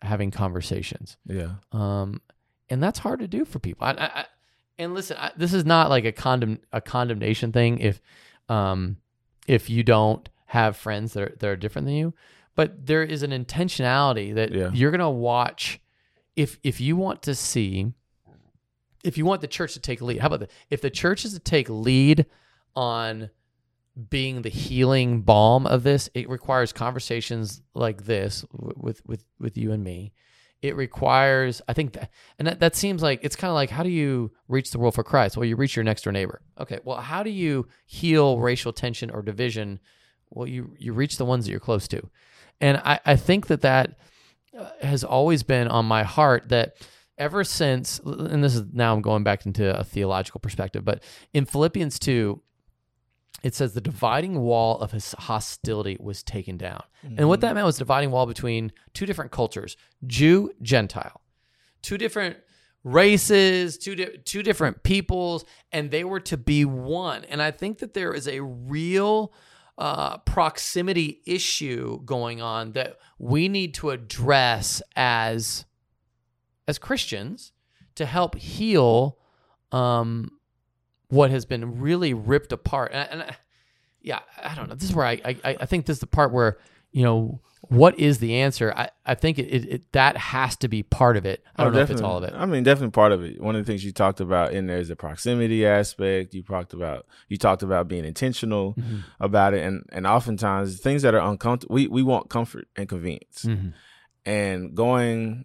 having 0.02 0.30
conversations. 0.30 1.16
yeah, 1.26 1.56
um, 1.70 2.20
and 2.68 2.82
that's 2.82 2.98
hard 2.98 3.20
to 3.20 3.28
do 3.28 3.44
for 3.44 3.58
people. 3.60 3.86
I, 3.86 3.90
I, 3.92 4.20
I, 4.20 4.26
and 4.78 4.94
listen, 4.94 5.16
I, 5.18 5.30
this 5.36 5.52
is 5.52 5.64
not 5.64 5.90
like 5.90 6.04
a 6.04 6.12
condemn 6.12 6.58
a 6.72 6.80
condemnation 6.80 7.52
thing. 7.52 7.78
If 7.78 8.00
um, 8.48 8.96
if 9.46 9.70
you 9.70 9.84
don't 9.84 10.28
have 10.46 10.76
friends 10.76 11.12
that 11.12 11.22
are, 11.22 11.36
that 11.38 11.48
are 11.48 11.56
different 11.56 11.86
than 11.86 11.94
you, 11.94 12.14
but 12.54 12.86
there 12.86 13.02
is 13.02 13.22
an 13.22 13.30
intentionality 13.30 14.34
that 14.34 14.52
Yeah. 14.52 14.70
you're 14.72 14.90
gonna 14.90 15.10
watch. 15.10 15.80
If 16.36 16.58
if 16.62 16.80
you 16.80 16.96
want 16.96 17.22
to 17.22 17.34
see, 17.34 17.92
if 19.04 19.16
you 19.18 19.24
want 19.24 19.40
the 19.40 19.48
church 19.48 19.74
to 19.74 19.80
take 19.80 20.00
lead, 20.00 20.18
how 20.20 20.26
about 20.28 20.40
that? 20.40 20.50
If 20.70 20.80
the 20.80 20.90
church 20.90 21.24
is 21.24 21.32
to 21.34 21.40
take 21.40 21.68
lead 21.68 22.26
on 22.76 23.30
being 24.08 24.42
the 24.42 24.48
healing 24.48 25.22
balm 25.22 25.66
of 25.66 25.82
this, 25.82 26.08
it 26.14 26.28
requires 26.28 26.72
conversations 26.72 27.60
like 27.74 28.04
this 28.04 28.44
with 28.52 29.02
with 29.06 29.24
with 29.38 29.56
you 29.58 29.72
and 29.72 29.82
me. 29.82 30.12
It 30.62 30.76
requires, 30.76 31.62
I 31.68 31.72
think, 31.72 31.94
that, 31.94 32.10
and 32.38 32.46
that, 32.46 32.60
that 32.60 32.76
seems 32.76 33.02
like 33.02 33.20
it's 33.22 33.34
kind 33.34 33.48
of 33.50 33.54
like 33.54 33.70
how 33.70 33.82
do 33.82 33.88
you 33.88 34.30
reach 34.46 34.70
the 34.70 34.78
world 34.78 34.94
for 34.94 35.02
Christ? 35.02 35.36
Well, 35.36 35.46
you 35.46 35.56
reach 35.56 35.74
your 35.74 35.84
next 35.84 36.02
door 36.02 36.12
neighbor. 36.12 36.42
Okay, 36.60 36.80
well, 36.84 36.98
how 36.98 37.22
do 37.22 37.30
you 37.30 37.66
heal 37.86 38.38
racial 38.38 38.70
tension 38.72 39.10
or 39.10 39.22
division? 39.22 39.80
Well, 40.30 40.48
you 40.48 40.74
you 40.78 40.92
reach 40.92 41.16
the 41.16 41.24
ones 41.24 41.44
that 41.44 41.50
you're 41.50 41.60
close 41.60 41.88
to, 41.88 42.08
and 42.60 42.78
I 42.78 43.00
I 43.04 43.16
think 43.16 43.48
that 43.48 43.60
that 43.62 43.98
uh, 44.58 44.70
has 44.80 45.04
always 45.04 45.42
been 45.42 45.68
on 45.68 45.86
my 45.86 46.02
heart 46.02 46.48
that 46.48 46.76
ever 47.18 47.44
since, 47.44 47.98
and 47.98 48.42
this 48.42 48.54
is 48.54 48.64
now 48.72 48.94
I'm 48.94 49.02
going 49.02 49.24
back 49.24 49.44
into 49.44 49.78
a 49.78 49.84
theological 49.84 50.40
perspective, 50.40 50.84
but 50.84 51.02
in 51.32 51.44
Philippians 51.44 51.98
two, 51.98 52.40
it 53.42 53.54
says 53.54 53.72
the 53.72 53.80
dividing 53.80 54.40
wall 54.40 54.78
of 54.80 54.92
his 54.92 55.14
hostility 55.18 55.96
was 56.00 56.22
taken 56.22 56.56
down. 56.56 56.82
And 57.16 57.28
what 57.28 57.40
that 57.40 57.54
meant 57.54 57.66
was 57.66 57.78
dividing 57.78 58.10
wall 58.10 58.26
between 58.26 58.72
two 58.94 59.06
different 59.06 59.30
cultures, 59.30 59.76
Jew, 60.06 60.52
Gentile, 60.62 61.20
two 61.82 61.96
different 61.98 62.36
races, 62.84 63.78
two 63.78 63.94
di- 63.94 64.18
two 64.24 64.42
different 64.42 64.82
peoples, 64.82 65.44
and 65.72 65.90
they 65.90 66.04
were 66.04 66.20
to 66.20 66.36
be 66.36 66.64
one. 66.64 67.24
And 67.24 67.42
I 67.42 67.50
think 67.50 67.78
that 67.78 67.94
there 67.94 68.12
is 68.12 68.28
a 68.28 68.40
real 68.40 69.32
uh, 69.80 70.18
proximity 70.18 71.22
issue 71.24 72.02
going 72.04 72.42
on 72.42 72.72
that 72.72 72.98
we 73.18 73.48
need 73.48 73.72
to 73.74 73.90
address 73.90 74.82
as 74.94 75.64
as 76.68 76.78
Christians 76.78 77.52
to 77.94 78.04
help 78.04 78.36
heal 78.36 79.18
um, 79.72 80.30
what 81.08 81.30
has 81.30 81.46
been 81.46 81.80
really 81.80 82.14
ripped 82.14 82.52
apart. 82.52 82.92
And, 82.92 83.10
and 83.10 83.22
I, 83.22 83.36
yeah, 84.02 84.20
I 84.42 84.54
don't 84.54 84.68
know. 84.68 84.74
This 84.74 84.90
is 84.90 84.94
where 84.94 85.06
I, 85.06 85.18
I 85.24 85.36
I 85.44 85.66
think 85.66 85.86
this 85.86 85.96
is 85.96 86.00
the 86.00 86.06
part 86.06 86.30
where 86.30 86.58
you 86.92 87.02
know 87.04 87.40
what 87.68 87.98
is 87.98 88.18
the 88.18 88.34
answer. 88.36 88.72
I 88.76 88.90
I 89.06 89.14
think 89.14 89.38
it, 89.38 89.46
it, 89.46 89.64
it 89.74 89.92
that 89.92 90.16
has 90.16 90.56
to 90.56 90.68
be 90.68 90.82
part 90.82 91.16
of 91.16 91.24
it. 91.26 91.44
I 91.56 91.64
don't 91.64 91.72
Oh, 91.72 91.76
know 91.76 91.82
if 91.82 91.90
it's 91.90 92.00
all 92.00 92.16
of 92.18 92.24
it. 92.24 92.32
I 92.34 92.46
mean, 92.46 92.62
definitely 92.64 92.90
part 92.92 93.12
of 93.12 93.22
it. 93.22 93.40
One 93.40 93.54
of 93.54 93.64
the 93.64 93.70
things 93.70 93.84
you 93.84 93.92
talked 93.92 94.20
about 94.20 94.52
in 94.52 94.66
there 94.66 94.78
is 94.78 94.88
the 94.88 94.96
proximity 94.96 95.64
aspect. 95.66 96.34
You 96.34 96.42
talked 96.42 96.72
about 96.72 97.06
you 97.28 97.36
talked 97.36 97.62
about 97.62 97.86
being 97.86 98.04
intentional 98.04 98.74
Mm-hmm. 98.74 98.98
about 99.20 99.54
it, 99.54 99.62
and 99.62 99.84
and 99.92 100.06
oftentimes 100.06 100.80
things 100.80 101.02
that 101.02 101.14
are 101.14 101.20
uncomfortable, 101.30 101.74
we 101.74 101.86
we 101.86 102.02
want 102.02 102.28
comfort 102.30 102.66
and 102.76 102.88
convenience, 102.88 103.44
Mhm. 103.46 103.72
and 104.24 104.74
going 104.74 105.44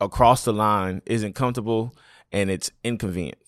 across 0.00 0.44
the 0.44 0.52
line 0.52 1.00
isn't 1.06 1.34
comfortable 1.34 1.94
and 2.32 2.50
it's 2.50 2.70
inconvenient. 2.82 3.38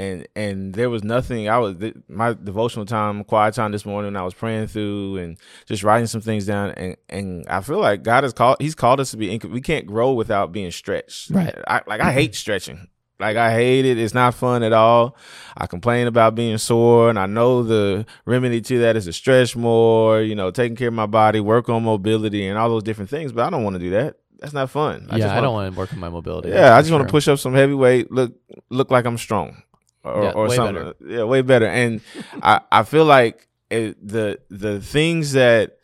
And 0.00 0.28
and 0.36 0.74
there 0.74 0.90
was 0.90 1.02
nothing. 1.02 1.48
I 1.48 1.58
was 1.58 1.76
th- 1.76 1.96
my 2.08 2.32
devotional 2.32 2.86
time, 2.86 3.24
quiet 3.24 3.54
time 3.54 3.72
this 3.72 3.84
morning. 3.84 4.14
I 4.14 4.22
was 4.22 4.32
praying 4.32 4.68
through 4.68 5.16
and 5.16 5.36
just 5.66 5.82
writing 5.82 6.06
some 6.06 6.20
things 6.20 6.46
down. 6.46 6.70
And 6.70 6.96
and 7.08 7.44
I 7.48 7.60
feel 7.62 7.80
like 7.80 8.04
God 8.04 8.22
has 8.22 8.32
called. 8.32 8.58
He's 8.60 8.76
called 8.76 9.00
us 9.00 9.10
to 9.10 9.16
be. 9.16 9.36
Inc- 9.36 9.50
we 9.50 9.60
can't 9.60 9.86
grow 9.86 10.12
without 10.12 10.52
being 10.52 10.70
stretched. 10.70 11.30
Right. 11.30 11.52
I, 11.66 11.82
like 11.88 12.00
I 12.00 12.12
hate 12.12 12.36
stretching. 12.36 12.86
Like 13.18 13.36
I 13.36 13.52
hate 13.52 13.84
it. 13.84 13.98
It's 13.98 14.14
not 14.14 14.34
fun 14.34 14.62
at 14.62 14.72
all. 14.72 15.16
I 15.56 15.66
complain 15.66 16.06
about 16.06 16.36
being 16.36 16.56
sore, 16.58 17.10
and 17.10 17.18
I 17.18 17.26
know 17.26 17.64
the 17.64 18.06
remedy 18.24 18.60
to 18.60 18.78
that 18.78 18.94
is 18.94 19.06
to 19.06 19.12
stretch 19.12 19.56
more. 19.56 20.20
You 20.22 20.36
know, 20.36 20.52
taking 20.52 20.76
care 20.76 20.86
of 20.86 20.94
my 20.94 21.06
body, 21.06 21.40
work 21.40 21.68
on 21.68 21.82
mobility, 21.82 22.46
and 22.46 22.56
all 22.56 22.68
those 22.68 22.84
different 22.84 23.10
things. 23.10 23.32
But 23.32 23.46
I 23.46 23.50
don't 23.50 23.64
want 23.64 23.74
to 23.74 23.80
do 23.80 23.90
that. 23.90 24.14
That's 24.38 24.52
not 24.52 24.70
fun. 24.70 25.08
yeah, 25.10 25.18
just 25.18 25.34
I 25.34 25.40
don't 25.40 25.52
want 25.52 25.72
to 25.74 25.76
work 25.76 25.92
on 25.92 25.98
my 25.98 26.08
mobility. 26.08 26.50
yeah, 26.50 26.76
I 26.76 26.80
just 26.80 26.90
for 26.90 26.96
want 26.98 27.08
to 27.08 27.10
push 27.10 27.26
up 27.26 27.40
some 27.40 27.54
heavy 27.54 27.74
weight, 27.74 28.12
look 28.12 28.34
look 28.70 28.92
like 28.92 29.04
I'm 29.04 29.18
strong, 29.18 29.64
or, 30.04 30.22
Yeah, 30.24 30.30
or 30.32 30.48
something. 30.50 30.74
better. 30.74 30.94
Yeah, 31.06 31.24
way 31.24 31.42
better. 31.42 31.66
And 31.66 32.00
I 32.42 32.60
I 32.70 32.82
feel 32.84 33.04
like 33.04 33.48
it, 33.70 33.96
the 34.06 34.38
the 34.50 34.80
things 34.80 35.32
that 35.32 35.76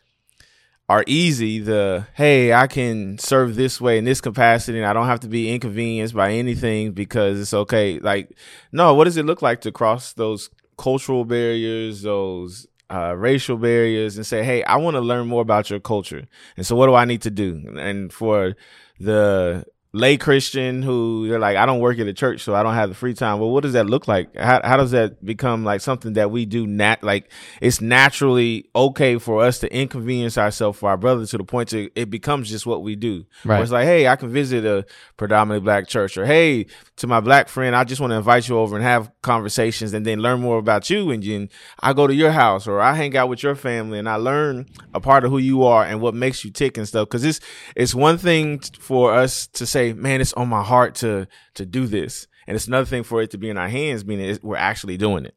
are 0.87 1.03
easy. 1.07 1.59
The 1.59 2.07
hey, 2.13 2.53
I 2.53 2.67
can 2.67 3.17
serve 3.17 3.55
this 3.55 3.81
way 3.81 3.97
in 3.97 4.05
this 4.05 4.21
capacity, 4.21 4.77
and 4.77 4.87
I 4.87 4.93
don't 4.93 5.07
have 5.07 5.21
to 5.21 5.27
be 5.27 5.51
inconvenienced 5.53 6.13
by 6.15 6.31
anything 6.33 6.91
because 6.93 7.39
it's 7.39 7.53
okay. 7.53 7.99
Like, 7.99 8.35
no, 8.71 8.93
what 8.93 9.05
does 9.05 9.17
it 9.17 9.25
look 9.25 9.41
like 9.41 9.61
to 9.61 9.71
cross 9.71 10.13
those 10.13 10.49
cultural 10.77 11.25
barriers, 11.25 12.01
those 12.03 12.67
uh, 12.91 13.15
racial 13.17 13.57
barriers, 13.57 14.15
and 14.17 14.25
say, 14.27 14.43
hey, 14.43 14.63
I 14.63 14.75
want 14.75 14.95
to 14.95 15.01
learn 15.01 15.27
more 15.27 15.41
about 15.41 15.69
your 15.71 15.79
culture, 15.79 16.27
and 16.55 16.65
so 16.65 16.75
what 16.75 16.85
do 16.87 16.93
I 16.93 17.05
need 17.05 17.21
to 17.23 17.31
do? 17.31 17.75
And 17.79 18.13
for 18.13 18.55
the 18.99 19.65
lay 19.95 20.17
Christian 20.17 20.81
who 20.81 21.29
they're 21.29 21.39
like, 21.39 21.55
I 21.55 21.65
don't 21.65 21.79
work 21.79 21.97
at 21.99 22.07
a 22.07 22.13
church, 22.13 22.41
so 22.41 22.53
I 22.53 22.63
don't 22.63 22.73
have 22.73 22.89
the 22.89 22.95
free 22.95 23.13
time. 23.13 23.39
Well, 23.39 23.49
what 23.49 23.63
does 23.63 23.73
that 23.73 23.85
look 23.85 24.09
like? 24.09 24.35
How, 24.35 24.59
how 24.61 24.75
does 24.75 24.91
that 24.91 25.23
become 25.23 25.63
like 25.63 25.79
something 25.79 26.13
that 26.13 26.31
we 26.31 26.45
do 26.45 26.67
nat 26.67 27.01
like 27.01 27.31
it's 27.61 27.79
naturally 27.79 28.69
okay 28.75 29.17
for 29.17 29.41
us 29.41 29.59
to 29.59 29.73
inconvenience 29.73 30.37
ourselves 30.37 30.77
for 30.77 30.89
our 30.89 30.97
brother 30.97 31.25
to 31.25 31.37
the 31.37 31.45
point 31.45 31.69
to 31.69 31.89
it 31.95 32.09
becomes 32.09 32.49
just 32.49 32.65
what 32.65 32.83
we 32.83 32.97
do. 32.97 33.25
Right. 33.45 33.55
Where 33.55 33.63
it's 33.63 33.71
like, 33.71 33.85
hey, 33.85 34.05
I 34.09 34.17
can 34.17 34.29
visit 34.29 34.65
a 34.65 34.85
predominantly 35.15 35.63
black 35.63 35.87
church, 35.87 36.17
or 36.17 36.25
hey, 36.25 36.65
to 36.97 37.07
my 37.07 37.21
black 37.21 37.47
friend, 37.47 37.75
I 37.75 37.85
just 37.85 38.01
want 38.01 38.11
to 38.11 38.17
invite 38.17 38.47
you 38.49 38.57
over 38.57 38.75
and 38.75 38.83
have 38.83 39.11
conversations 39.21 39.93
and 39.93 40.05
then 40.05 40.19
learn 40.19 40.41
more 40.41 40.57
about 40.57 40.89
you. 40.89 41.11
And 41.11 41.21
then 41.21 41.49
I 41.79 41.93
go 41.93 42.07
to 42.07 42.13
your 42.13 42.31
house 42.31 42.67
or 42.67 42.79
I 42.81 42.93
hang 42.93 43.15
out 43.17 43.27
with 43.27 43.43
your 43.43 43.55
family 43.55 43.99
and 43.99 44.07
I 44.07 44.15
learn 44.15 44.65
a 44.93 45.01
part 45.01 45.25
of 45.25 45.31
who 45.31 45.37
you 45.37 45.63
are 45.63 45.83
and 45.83 45.99
what 45.99 46.13
makes 46.13 46.45
you 46.45 46.51
tick 46.51 46.77
and 46.77 46.87
stuff. 46.87 47.09
Cause 47.09 47.23
it's, 47.23 47.39
it's 47.75 47.93
one 47.93 48.17
thing 48.17 48.59
for 48.79 49.13
us 49.13 49.47
to 49.47 49.65
say, 49.65 49.84
man, 49.93 50.21
it's 50.21 50.33
on 50.33 50.47
my 50.49 50.63
heart 50.63 50.95
to, 50.95 51.27
to 51.55 51.65
do 51.65 51.85
this. 51.87 52.27
And 52.47 52.55
it's 52.55 52.67
another 52.67 52.85
thing 52.85 53.03
for 53.03 53.21
it 53.21 53.31
to 53.31 53.37
be 53.37 53.49
in 53.49 53.57
our 53.57 53.67
hands, 53.69 54.05
meaning 54.05 54.37
we're 54.43 54.55
actually 54.57 54.97
doing 54.97 55.25
it. 55.25 55.35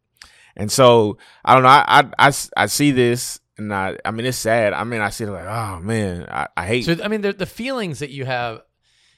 And 0.57 0.71
so 0.71 1.17
I 1.45 1.55
don't 1.55 1.63
know. 1.63 1.69
I, 1.69 1.85
I, 2.19 2.29
I, 2.29 2.33
I 2.57 2.67
see 2.67 2.91
this 2.91 3.41
and 3.57 3.73
I, 3.73 3.97
I 4.05 4.11
mean, 4.11 4.27
it's 4.27 4.37
sad. 4.39 4.73
I 4.73 4.85
mean, 4.85 5.01
I 5.01 5.11
see 5.11 5.25
it 5.25 5.31
like, 5.31 5.47
oh 5.47 5.81
man, 5.81 6.27
I, 6.31 6.49
I 6.57 6.67
hate. 6.67 6.85
So 6.85 6.97
I 7.03 7.09
mean, 7.09 7.23
the, 7.23 7.33
the 7.33 7.47
feelings 7.47 8.01
that 8.01 8.11
you 8.11 8.25
have, 8.25 8.63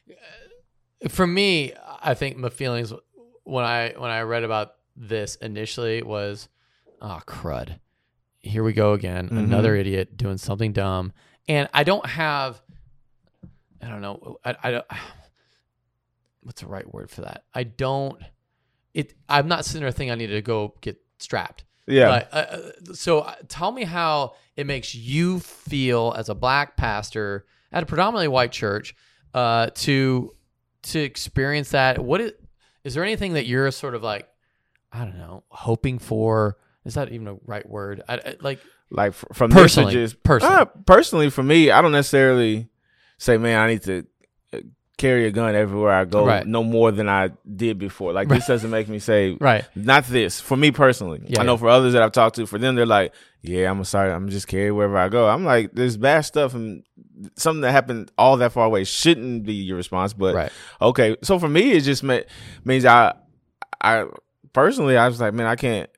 uh, 0.09 1.09
for 1.09 1.27
me, 1.27 1.73
I 2.03 2.15
think 2.15 2.37
my 2.37 2.49
feelings 2.51 2.93
when 3.45 3.65
I 3.65 3.95
when 3.97 4.11
I 4.11 4.21
read 4.23 4.45
about 4.45 4.73
this 4.97 5.37
initially 5.37 6.03
was, 6.03 6.49
oh 7.01 7.21
crud, 7.27 7.79
here 8.39 8.63
we 8.63 8.73
go 8.73 8.93
again, 8.93 9.29
Mhm. 9.31 9.39
another 9.39 9.75
idiot 9.75 10.17
doing 10.17 10.37
something 10.39 10.73
dumb, 10.73 11.13
and 11.49 11.69
I 11.73 11.85
don't 11.85 12.05
have, 12.07 12.61
I 13.83 13.89
don't 13.89 14.03
know, 14.03 14.37
I, 14.45 14.57
I 14.63 14.71
don't, 14.73 14.87
what's 16.43 16.61
the 16.61 16.69
right 16.69 16.93
word 16.93 17.11
for 17.11 17.23
that? 17.23 17.45
I 17.55 17.65
don't, 17.65 18.21
it. 18.95 19.15
I'm 19.29 19.49
not 19.49 19.65
sitting 19.65 19.83
there 19.83 19.91
thinking 19.91 20.13
I 20.13 20.17
need 20.17 20.29
to 20.29 20.43
go 20.43 20.75
get 20.81 21.01
strapped. 21.19 21.65
yeah. 21.87 22.27
But, 22.31 22.35
uh, 22.35 22.57
uh, 22.57 22.95
so 22.95 23.21
uh, 23.21 23.35
tell 23.49 23.73
me 23.73 23.85
how 23.85 24.35
it 24.57 24.67
makes 24.67 24.95
you 24.95 25.41
feel 25.41 26.15
as 26.17 26.29
a 26.29 26.35
black 26.35 26.77
pastor 26.77 27.47
at 27.73 27.83
a 27.83 27.87
predominantly 27.87 28.29
white 28.29 28.53
church 28.53 28.95
uh, 29.35 29.71
to 29.75 30.33
to 30.83 30.99
experience 30.99 31.71
that. 31.71 31.99
What 31.99 32.21
is 32.21 32.33
is 32.85 32.95
there 32.95 33.05
anything 33.05 33.35
that 33.35 33.47
you're 33.47 33.71
sort 33.71 33.95
of 33.95 34.03
like 34.03 34.29
I 34.93 35.05
don't 35.05 35.19
know 35.19 35.45
hoping 35.49 35.99
for? 35.99 36.57
Is 36.85 36.95
that 36.95 37.13
even 37.13 37.29
a 37.29 37.35
right 37.45 37.69
word? 37.69 38.03
I, 38.09 38.15
I, 38.15 38.37
like 38.41 38.61
like 38.91 39.15
from 39.15 39.51
Personally, 39.51 39.95
messages 39.95 40.15
personally. 40.15 40.57
Uh, 40.57 40.65
personally 40.85 41.31
for 41.31 41.43
me 41.43 41.71
i 41.71 41.81
don't 41.81 41.93
necessarily 41.93 42.69
say 43.19 43.37
man 43.37 43.59
i 43.61 43.69
need 43.69 43.83
to 43.83 44.05
uh, 44.53 44.59
carry 45.01 45.25
a 45.27 45.31
gun 45.31 45.55
everywhere 45.55 45.93
i 45.93 46.05
go 46.05 46.27
Right. 46.27 46.47
no 46.47 46.63
more 46.63 46.91
than 46.93 47.09
i 47.09 47.31
did 47.63 47.79
before. 47.79 48.13
Like 48.13 48.29
Right. 48.29 48.37
this 48.37 48.47
doesn't 48.47 48.71
make 48.71 48.89
me 48.89 48.99
say 48.99 49.37
right, 49.41 49.65
not 49.75 50.05
this 50.05 50.41
for 50.41 50.57
me 50.57 50.71
personally. 50.71 51.21
Yeah, 51.27 51.41
i 51.41 51.45
know 51.45 51.55
yeah. 51.55 51.59
for 51.65 51.69
others 51.69 51.93
that 51.95 52.03
i've 52.03 52.13
talked 52.13 52.37
to 52.37 52.47
for 52.47 52.59
them 52.59 52.75
they're 52.75 52.87
like 52.99 53.15
yeah 53.43 53.71
i'm 53.71 53.83
sorry 53.85 54.13
i'm 54.13 54.29
just 54.29 54.47
carry 54.49 54.71
wherever 54.71 54.99
i 54.99 55.09
go. 55.09 55.29
I'm 55.29 55.45
like 55.45 55.73
there's 55.73 55.97
bad 55.97 56.21
stuff 56.23 56.55
and 56.55 56.83
something 57.37 57.63
that 57.63 57.73
happened 57.73 58.11
all 58.19 58.37
that 58.39 58.53
far 58.53 58.67
away 58.67 58.85
shouldn't 58.85 59.45
be 59.45 59.55
your 59.55 59.77
response 59.77 60.13
but 60.13 60.35
right, 60.35 60.53
okay. 60.81 61.17
So 61.23 61.39
for 61.39 61.49
me 61.49 61.73
it 61.73 61.81
just 61.83 62.03
ma- 62.03 62.27
means 62.65 62.85
i 62.85 63.15
i 63.81 64.05
personally 64.53 64.97
i 64.97 65.07
was 65.09 65.21
like 65.21 65.33
man 65.35 65.47
i 65.47 65.57
can't 65.57 65.89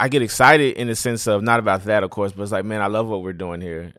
i 0.00 0.08
get 0.08 0.22
excited 0.22 0.76
in 0.76 0.86
the 0.88 0.94
sense 0.96 1.26
of 1.26 1.42
not 1.42 1.58
about 1.60 1.84
that 1.84 2.02
of 2.04 2.10
course 2.10 2.32
but 2.32 2.42
it's 2.44 2.52
like 2.52 2.64
man 2.64 2.80
i 2.80 2.86
love 2.86 3.06
what 3.08 3.22
we're 3.22 3.32
doing 3.32 3.60
here 3.60 3.92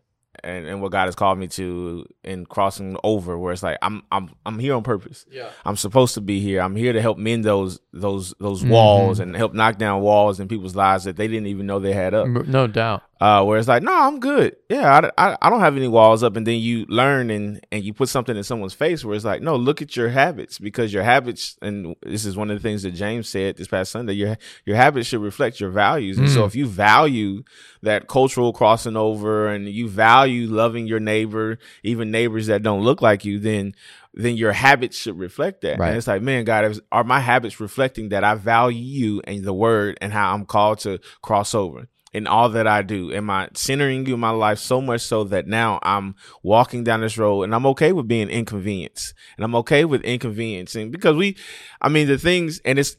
and, 0.43 0.65
and 0.67 0.81
what 0.81 0.91
god 0.91 1.05
has 1.05 1.15
called 1.15 1.37
me 1.37 1.47
to 1.47 2.05
in 2.23 2.45
crossing 2.45 2.95
over 3.03 3.37
where 3.37 3.53
it's 3.53 3.63
like 3.63 3.77
i'm 3.81 4.03
i'm 4.11 4.29
i'm 4.45 4.59
here 4.59 4.73
on 4.75 4.83
purpose 4.83 5.25
yeah, 5.31 5.49
i'm 5.65 5.75
supposed 5.75 6.13
to 6.13 6.21
be 6.21 6.39
here 6.39 6.61
i'm 6.61 6.75
here 6.75 6.93
to 6.93 7.01
help 7.01 7.17
mend 7.17 7.43
those 7.45 7.79
those 7.93 8.33
those 8.39 8.63
Mhm. 8.63 8.69
walls 8.69 9.19
and 9.19 9.35
help 9.35 9.53
knock 9.53 9.77
down 9.77 10.01
walls 10.01 10.39
in 10.39 10.47
people's 10.47 10.75
lives 10.75 11.03
that 11.05 11.15
they 11.17 11.27
didn't 11.27 11.47
even 11.47 11.65
know 11.65 11.79
they 11.79 11.93
had 11.93 12.13
up 12.13 12.27
no 12.27 12.67
doubt. 12.67 13.03
Uh, 13.21 13.43
where 13.43 13.57
it's 13.59 13.67
like, 13.67 13.83
no, 13.83 13.93
I'm 13.93 14.19
good. 14.19 14.55
Yeah, 14.69 15.09
I, 15.17 15.31
I, 15.31 15.37
I 15.41 15.49
don't 15.49 15.59
have 15.59 15.75
any 15.75 15.87
walls 15.89 16.23
up. 16.23 16.37
And 16.37 16.47
then 16.47 16.59
you 16.59 16.85
learn 16.87 17.29
and, 17.29 17.59
and 17.71 17.83
you 17.83 17.93
put 17.93 18.07
something 18.07 18.37
in 18.37 18.43
someone's 18.43 18.73
face 18.73 19.03
where 19.03 19.15
it's 19.15 19.25
like, 19.25 19.41
no, 19.41 19.55
look 19.57 19.81
at 19.81 19.97
your 19.97 20.09
habits 20.09 20.57
because 20.57 20.93
your 20.93 21.03
habits, 21.03 21.57
and 21.61 21.95
this 22.01 22.23
is 22.25 22.37
one 22.37 22.49
of 22.49 22.57
the 22.57 22.61
things 22.61 22.83
that 22.83 22.91
James 22.91 23.27
said 23.27 23.57
this 23.57 23.67
past 23.67 23.91
Sunday, 23.91 24.13
your, 24.13 24.37
your 24.65 24.77
habits 24.77 25.07
should 25.07 25.21
reflect 25.21 25.59
your 25.59 25.69
values. 25.71 26.17
And 26.17 26.29
so 26.29 26.43
Mm. 26.43 26.47
if 26.47 26.55
you 26.55 26.65
value 26.65 27.43
that 27.81 28.07
cultural 28.07 28.53
crossing 28.53 28.95
over 28.95 29.47
and 29.49 29.67
you 29.67 29.89
value 29.89 30.47
loving 30.47 30.87
your 30.87 30.99
neighbor, 31.01 31.57
even 31.83 32.11
neighbors 32.11 32.47
that 32.47 32.63
don't 32.63 32.83
look 32.83 33.01
like 33.01 33.25
you, 33.25 33.39
then 33.39 33.73
then 34.15 34.35
your 34.35 34.51
habits 34.53 34.97
should 34.97 35.19
reflect 35.19 35.61
that. 35.61 35.77
Right. 35.77 35.89
And 35.89 35.97
it's 35.97 36.07
like, 36.07 36.23
man, 36.23 36.43
God, 36.43 36.79
are 36.91 37.03
my 37.03 37.19
habits 37.19 37.59
reflecting 37.59 38.09
that 38.09 38.23
I 38.23 38.33
value 38.33 38.81
you 38.81 39.21
and 39.25 39.43
the 39.43 39.53
word 39.53 39.97
and 40.01 40.11
how 40.11 40.33
I'm 40.33 40.45
called 40.45 40.79
to 40.79 40.99
cross 41.21 41.53
over? 41.53 41.87
In 42.13 42.27
all 42.27 42.49
that 42.49 42.67
I 42.67 42.81
do? 42.81 43.11
Am 43.13 43.29
I 43.29 43.49
centering 43.53 44.05
you 44.05 44.15
in 44.15 44.19
my 44.19 44.29
life 44.31 44.59
so 44.59 44.81
much 44.81 45.01
so 45.01 45.23
that 45.25 45.47
now 45.47 45.79
I'm 45.83 46.15
walking 46.43 46.83
down 46.83 47.01
this 47.01 47.17
road 47.17 47.43
and 47.43 47.55
I'm 47.55 47.65
okay 47.67 47.91
with 47.91 48.07
being 48.07 48.29
inconvenienced 48.29 49.13
and 49.37 49.45
I'm 49.45 49.55
okay 49.55 49.85
with 49.85 50.01
inconveniencing 50.03 50.91
because 50.91 51.15
we, 51.15 51.37
I 51.81 51.89
mean, 51.89 52.07
the 52.07 52.17
things, 52.17 52.59
and 52.65 52.79
it's 52.79 52.97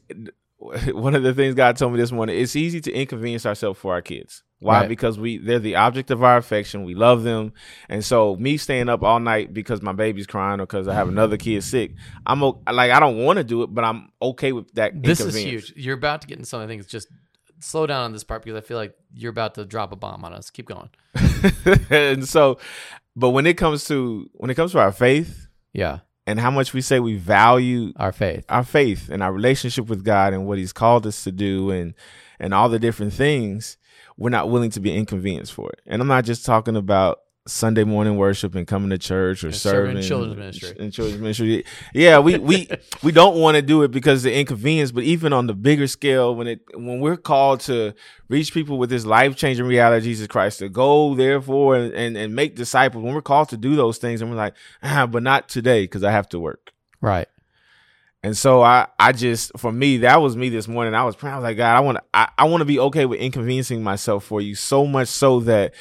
one 0.91 1.15
of 1.15 1.23
the 1.23 1.33
things 1.33 1.55
God 1.55 1.77
told 1.77 1.93
me 1.93 1.99
this 1.99 2.11
morning, 2.11 2.39
it's 2.39 2.55
easy 2.55 2.81
to 2.81 2.91
inconvenience 2.91 3.45
ourselves 3.45 3.79
for 3.79 3.93
our 3.93 4.01
kids. 4.01 4.43
Why? 4.59 4.81
Right. 4.81 4.89
Because 4.89 5.17
we, 5.17 5.39
they're 5.39 5.57
the 5.57 5.75
object 5.75 6.11
of 6.11 6.23
our 6.23 6.37
affection. 6.37 6.83
We 6.83 6.93
love 6.93 7.23
them. 7.23 7.53
And 7.89 8.05
so 8.05 8.35
me 8.35 8.57
staying 8.57 8.89
up 8.89 9.01
all 9.01 9.19
night 9.19 9.55
because 9.55 9.81
my 9.81 9.91
baby's 9.91 10.27
crying 10.27 10.59
or 10.59 10.67
because 10.67 10.87
I 10.87 10.93
have 10.93 11.07
another 11.07 11.35
kid 11.35 11.59
mm. 11.59 11.63
sick, 11.63 11.95
I'm 12.27 12.41
like, 12.41 12.91
I 12.91 12.99
don't 12.99 13.17
want 13.17 13.37
to 13.37 13.43
do 13.43 13.63
it, 13.63 13.73
but 13.73 13.83
I'm 13.83 14.11
okay 14.21 14.51
with 14.51 14.71
that. 14.75 15.01
This 15.01 15.19
is 15.19 15.35
huge. 15.35 15.73
You're 15.75 15.97
about 15.97 16.21
to 16.21 16.27
get 16.27 16.37
into 16.37 16.47
something. 16.47 16.65
I 16.65 16.67
think 16.67 16.83
it's 16.83 16.91
just 16.91 17.07
slow 17.61 17.87
down 17.87 18.03
on 18.03 18.11
this 18.13 18.23
part 18.23 18.43
because 18.43 18.57
I 18.57 18.61
feel 18.65 18.77
like 18.77 18.93
you're 19.13 19.31
about 19.31 19.55
to 19.55 19.65
drop 19.65 19.91
a 19.91 19.95
bomb 19.95 20.25
on 20.25 20.33
us. 20.33 20.49
Keep 20.49 20.67
going. 20.67 20.89
and 21.89 22.27
so, 22.27 22.57
but 23.15 23.29
when 23.31 23.45
it 23.45 23.57
comes 23.57 23.85
to 23.85 24.29
when 24.33 24.49
it 24.49 24.55
comes 24.55 24.71
to 24.73 24.79
our 24.79 24.91
faith 24.91 25.47
Yeah, 25.73 25.99
and 26.27 26.39
how 26.39 26.51
much 26.51 26.73
we 26.73 26.81
say 26.81 26.99
we 26.99 27.17
value 27.17 27.93
our 27.97 28.11
faith. 28.11 28.45
our 28.49 28.63
faith 28.63 29.09
and 29.09 29.21
our 29.23 29.31
relationship 29.33 29.87
with 29.87 30.03
God 30.03 30.33
and 30.33 30.45
what 30.45 30.57
He's 30.57 30.73
called 30.73 31.05
us 31.07 31.23
to 31.23 31.31
do 31.31 31.71
and 31.71 31.93
and 32.39 32.53
all 32.53 32.69
the 32.69 32.79
different 32.79 33.13
things, 33.13 33.77
we're 34.17 34.29
not 34.29 34.49
willing 34.49 34.71
to 34.71 34.79
be 34.79 34.95
inconvenienced 34.95 35.53
for 35.53 35.69
it. 35.71 35.81
And 35.85 36.01
I'm 36.01 36.07
not 36.07 36.25
just 36.25 36.45
talking 36.45 36.75
about 36.75 37.19
Sunday 37.47 37.83
morning 37.83 38.17
worship 38.17 38.53
and 38.53 38.67
coming 38.67 38.91
to 38.91 38.99
church 38.99 39.43
or 39.43 39.47
And 39.47 39.55
serving 39.55 39.95
serving 39.95 40.07
children's 40.07 40.35
ministry. 40.37 40.75
and 40.79 40.93
children's 40.93 41.21
ministry. 41.21 41.65
Yeah, 41.91 42.19
we 42.19 42.37
we 42.37 42.69
we 43.03 43.11
don't 43.11 43.39
want 43.39 43.55
to 43.55 43.63
do 43.63 43.81
it 43.81 43.89
because 43.89 44.19
of 44.19 44.31
the 44.31 44.39
inconvenience, 44.39 44.91
but 44.91 45.03
even 45.03 45.33
on 45.33 45.47
the 45.47 45.55
bigger 45.55 45.87
scale, 45.87 46.35
when 46.35 46.45
it 46.45 46.61
when 46.75 46.99
we're 46.99 47.17
called 47.17 47.61
to 47.61 47.93
reach 48.29 48.53
people 48.53 48.77
with 48.77 48.91
this 48.91 49.05
life 49.05 49.35
changing 49.35 49.65
reality 49.65 49.97
of 49.97 50.03
Jesus 50.03 50.27
Christ, 50.27 50.59
to 50.59 50.69
go 50.69 51.15
therefore 51.15 51.75
and, 51.77 51.91
and 51.93 52.15
and 52.15 52.35
make 52.35 52.55
disciples, 52.55 53.03
when 53.03 53.15
we're 53.15 53.21
called 53.23 53.49
to 53.49 53.57
do 53.57 53.75
those 53.75 53.97
things, 53.97 54.21
and 54.21 54.29
we're 54.29 54.37
like, 54.37 54.53
ah, 54.83 55.07
but 55.07 55.23
not 55.23 55.49
today 55.49 55.83
because 55.85 56.03
I 56.03 56.11
have 56.11 56.29
to 56.29 56.39
work. 56.39 56.71
Right. 57.01 57.27
And 58.23 58.37
so 58.37 58.61
I, 58.61 58.85
I 58.99 59.13
just 59.13 59.51
for 59.57 59.71
me 59.71 59.97
that 59.97 60.21
was 60.21 60.37
me 60.37 60.49
this 60.49 60.67
morning. 60.67 60.93
I 60.93 61.05
was 61.05 61.15
praying. 61.15 61.33
I 61.33 61.37
was 61.39 61.43
like, 61.43 61.57
God, 61.57 61.75
I 61.75 61.79
want 61.79 61.97
to, 61.97 62.03
I, 62.13 62.29
I 62.37 62.43
want 62.43 62.61
to 62.61 62.65
be 62.65 62.77
okay 62.77 63.07
with 63.07 63.19
inconveniencing 63.19 63.81
myself 63.81 64.25
for 64.25 64.41
you 64.41 64.53
so 64.53 64.85
much 64.85 65.07
so 65.07 65.39
that 65.39 65.73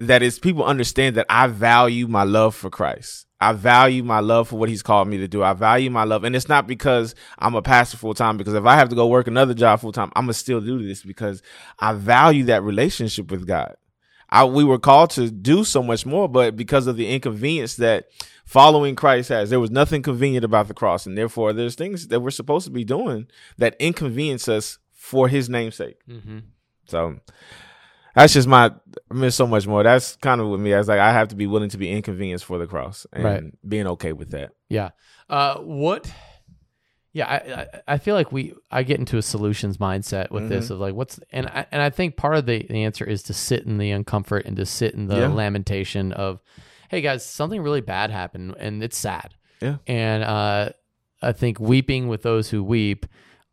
that 0.00 0.22
is 0.22 0.38
people 0.38 0.64
understand 0.64 1.16
that 1.16 1.26
I 1.28 1.46
value 1.46 2.08
my 2.08 2.24
love 2.24 2.54
for 2.54 2.70
Christ. 2.70 3.26
I 3.40 3.52
value 3.52 4.02
my 4.02 4.20
love 4.20 4.48
for 4.48 4.56
what 4.58 4.68
He's 4.68 4.82
called 4.82 5.08
me 5.08 5.18
to 5.18 5.28
do. 5.28 5.42
I 5.42 5.52
value 5.52 5.90
my 5.90 6.04
love, 6.04 6.24
and 6.24 6.34
it's 6.36 6.48
not 6.48 6.66
because 6.66 7.14
I'm 7.38 7.54
a 7.54 7.62
pastor 7.62 7.96
full 7.96 8.14
time. 8.14 8.36
Because 8.36 8.54
if 8.54 8.64
I 8.64 8.76
have 8.76 8.88
to 8.90 8.94
go 8.94 9.06
work 9.06 9.26
another 9.26 9.54
job 9.54 9.80
full 9.80 9.92
time, 9.92 10.10
I'm 10.16 10.24
gonna 10.24 10.34
still 10.34 10.60
do 10.60 10.86
this 10.86 11.02
because 11.02 11.42
I 11.78 11.92
value 11.92 12.44
that 12.44 12.62
relationship 12.62 13.30
with 13.30 13.46
God. 13.46 13.76
I, 14.28 14.44
we 14.44 14.62
were 14.62 14.78
called 14.78 15.10
to 15.10 15.30
do 15.30 15.64
so 15.64 15.82
much 15.82 16.06
more, 16.06 16.28
but 16.28 16.54
because 16.54 16.86
of 16.86 16.96
the 16.96 17.08
inconvenience 17.08 17.76
that 17.76 18.06
following 18.44 18.94
Christ 18.94 19.28
has, 19.30 19.50
there 19.50 19.58
was 19.58 19.70
nothing 19.70 20.02
convenient 20.02 20.44
about 20.44 20.68
the 20.68 20.74
cross, 20.74 21.06
and 21.06 21.16
therefore 21.16 21.52
there's 21.52 21.74
things 21.74 22.08
that 22.08 22.20
we're 22.20 22.30
supposed 22.30 22.66
to 22.66 22.70
be 22.70 22.84
doing 22.84 23.26
that 23.58 23.74
inconvenience 23.78 24.48
us 24.48 24.78
for 24.92 25.28
His 25.28 25.48
namesake. 25.48 25.96
Mm-hmm. 26.08 26.38
So 26.86 27.16
that's 28.14 28.32
just 28.32 28.48
my. 28.48 28.72
I 29.10 29.14
mean, 29.14 29.30
so 29.30 29.46
much 29.46 29.66
more. 29.66 29.82
That's 29.82 30.16
kind 30.16 30.40
of 30.40 30.48
with 30.48 30.60
me. 30.60 30.74
I 30.74 30.78
was 30.78 30.88
like, 30.88 30.98
I 31.00 31.12
have 31.12 31.28
to 31.28 31.36
be 31.36 31.46
willing 31.46 31.70
to 31.70 31.78
be 31.78 31.90
inconvenienced 31.90 32.44
for 32.44 32.58
the 32.58 32.66
cross 32.66 33.06
and 33.12 33.24
Right. 33.24 33.42
being 33.68 33.86
okay 33.88 34.12
with 34.12 34.30
that. 34.30 34.50
Yeah. 34.68 34.90
Uh, 35.28 35.56
what 35.58 36.12
Yeah, 37.12 37.26
I, 37.28 37.94
I 37.94 37.98
feel 37.98 38.14
like 38.14 38.30
we 38.32 38.54
I 38.70 38.82
get 38.84 38.98
into 39.00 39.16
a 39.18 39.22
solutions 39.22 39.78
mindset 39.78 40.30
with 40.30 40.48
this 40.48 40.66
Mm-hmm. 40.66 40.74
of 40.74 40.80
like 40.80 40.94
what's 40.94 41.18
and 41.32 41.46
I, 41.46 41.66
and 41.72 41.82
I 41.82 41.90
think 41.90 42.16
part 42.16 42.36
of 42.36 42.46
the, 42.46 42.64
the 42.68 42.84
answer 42.84 43.04
is 43.04 43.22
to 43.24 43.32
sit 43.34 43.64
in 43.64 43.78
the 43.78 43.90
uncomfort 43.90 44.44
and 44.44 44.56
to 44.56 44.66
sit 44.66 44.94
in 44.94 45.06
the 45.08 45.16
Yeah. 45.18 45.28
lamentation 45.28 46.12
of, 46.12 46.40
hey 46.88 47.00
guys, 47.00 47.24
something 47.24 47.62
really 47.62 47.80
bad 47.80 48.10
happened 48.10 48.54
and 48.58 48.82
it's 48.82 48.96
sad. 48.98 49.34
Yeah. 49.60 49.76
And 49.86 50.22
uh, 50.24 50.70
I 51.22 51.32
think 51.32 51.58
weeping 51.60 52.06
with 52.08 52.22
those 52.22 52.48
who 52.48 52.62
weep, 52.64 53.06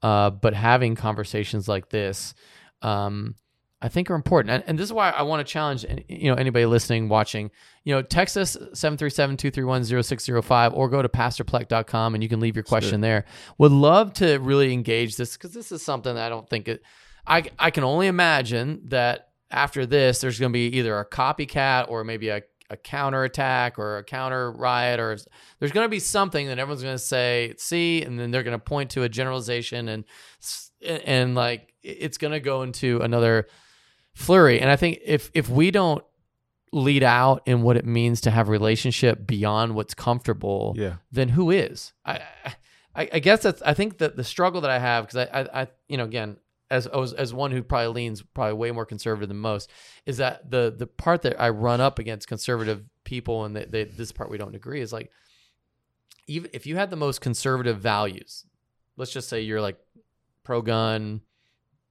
uh, 0.03 0.29
but 0.29 0.53
having 0.53 0.95
conversations 0.95 1.67
like 1.67 1.89
this, 1.89 2.33
um, 2.81 3.35
I 3.81 3.89
think 3.89 4.09
are 4.09 4.15
important. 4.15 4.51
And, 4.51 4.63
and 4.65 4.79
this 4.79 4.85
is 4.85 4.93
why 4.93 5.11
I 5.11 5.21
want 5.21 5.45
to 5.45 5.51
challenge 5.51 5.85
you 6.07 6.31
know 6.31 6.35
anybody 6.35 6.65
listening, 6.65 7.09
watching, 7.09 7.51
you 7.83 7.93
know, 7.93 8.01
text 8.01 8.35
us 8.35 8.57
737-231-0605 8.73 10.73
or 10.73 10.89
go 10.89 11.01
to 11.01 11.09
pastorpleck.com 11.09 12.15
and 12.15 12.23
you 12.23 12.29
can 12.29 12.39
leave 12.39 12.55
your 12.55 12.63
question 12.63 13.01
there. 13.01 13.25
Would 13.59 13.71
love 13.71 14.13
to 14.13 14.37
really 14.37 14.73
engage 14.73 15.15
this 15.15 15.33
because 15.33 15.53
this 15.53 15.71
is 15.71 15.83
something 15.83 16.15
that 16.15 16.25
I 16.25 16.29
don't 16.29 16.49
think 16.49 16.67
it 16.67 16.81
I 17.27 17.43
I 17.59 17.71
can 17.71 17.83
only 17.83 18.07
imagine 18.07 18.81
that 18.85 19.29
after 19.51 19.85
this 19.85 20.21
there's 20.21 20.39
going 20.39 20.51
to 20.51 20.57
be 20.57 20.77
either 20.77 20.97
a 20.97 21.05
copycat 21.05 21.89
or 21.89 22.03
maybe 22.03 22.29
a 22.29 22.41
a 22.69 22.75
counterattack 22.75 23.79
or 23.79 23.99
a 23.99 24.03
counter 24.03 24.51
riot 24.51 24.99
or 24.99 25.17
there's 25.59 25.71
going 25.71 25.85
to 25.85 25.89
be 25.89 25.99
something 25.99 26.47
that 26.47 26.59
everyone's 26.59 26.83
going 26.83 26.95
to 26.95 26.99
say 26.99 27.53
see 27.57 28.03
and 28.03 28.19
then 28.19 28.31
they're 28.31 28.43
going 28.43 28.57
to 28.57 28.63
point 28.63 28.89
to 28.89 29.03
a 29.03 29.09
generalization 29.09 29.87
and 29.87 30.03
and 30.81 31.35
like 31.35 31.73
it's 31.81 32.17
going 32.17 32.33
to 32.33 32.41
go 32.41 32.63
into 32.63 32.99
another 33.01 33.47
flurry 34.17 34.59
and 34.59 34.69
i 34.71 34.75
think 34.75 34.99
if 35.05 35.29
if 35.35 35.47
we 35.47 35.69
don't 35.71 36.03
lead 36.73 37.03
out 37.03 37.41
in 37.45 37.61
what 37.61 37.77
it 37.77 37.85
means 37.85 38.19
to 38.21 38.31
have 38.31 38.47
a 38.47 38.51
relationship 38.51 39.25
beyond 39.27 39.75
what's 39.75 39.93
comfortable 39.93 40.73
Yeah. 40.75 40.95
then 41.11 41.29
who 41.29 41.51
is 41.51 41.93
i 42.03 42.19
i, 42.95 43.09
I 43.13 43.19
guess 43.19 43.43
that's 43.43 43.61
i 43.61 43.73
think 43.73 43.99
that 43.99 44.15
the 44.17 44.23
struggle 44.23 44.61
that 44.61 44.71
i 44.71 44.79
have 44.79 45.05
because 45.07 45.27
I, 45.31 45.41
I 45.41 45.61
i 45.61 45.67
you 45.87 45.97
know 45.97 46.03
again 46.05 46.37
as, 46.69 46.85
as 46.87 47.33
one 47.33 47.51
who 47.51 47.63
probably 47.63 47.93
leans 47.93 48.21
probably 48.21 48.53
way 48.55 48.71
more 48.71 48.85
conservative 48.85 49.29
than 49.29 49.37
most 49.37 49.69
is 50.05 50.17
that 50.17 50.49
the 50.51 50.73
the 50.75 50.87
part 50.87 51.21
that 51.21 51.39
i 51.39 51.49
run 51.49 51.79
up 51.79 51.99
against 51.99 52.27
conservative 52.27 52.83
people 53.05 53.45
and 53.45 53.55
they, 53.55 53.65
they, 53.65 53.83
this 53.85 54.11
part 54.11 54.29
we 54.31 54.37
don't 54.37 54.55
agree 54.55 54.81
is 54.81 54.91
like 54.91 55.09
even 56.27 56.49
if 56.53 56.65
you 56.65 56.75
had 56.75 56.89
the 56.89 56.97
most 56.97 57.21
conservative 57.21 57.77
values 57.79 58.45
let's 58.97 59.13
just 59.13 59.29
say 59.29 59.41
you're 59.41 59.61
like 59.61 59.77
pro 60.43 60.61
gun 60.61 61.21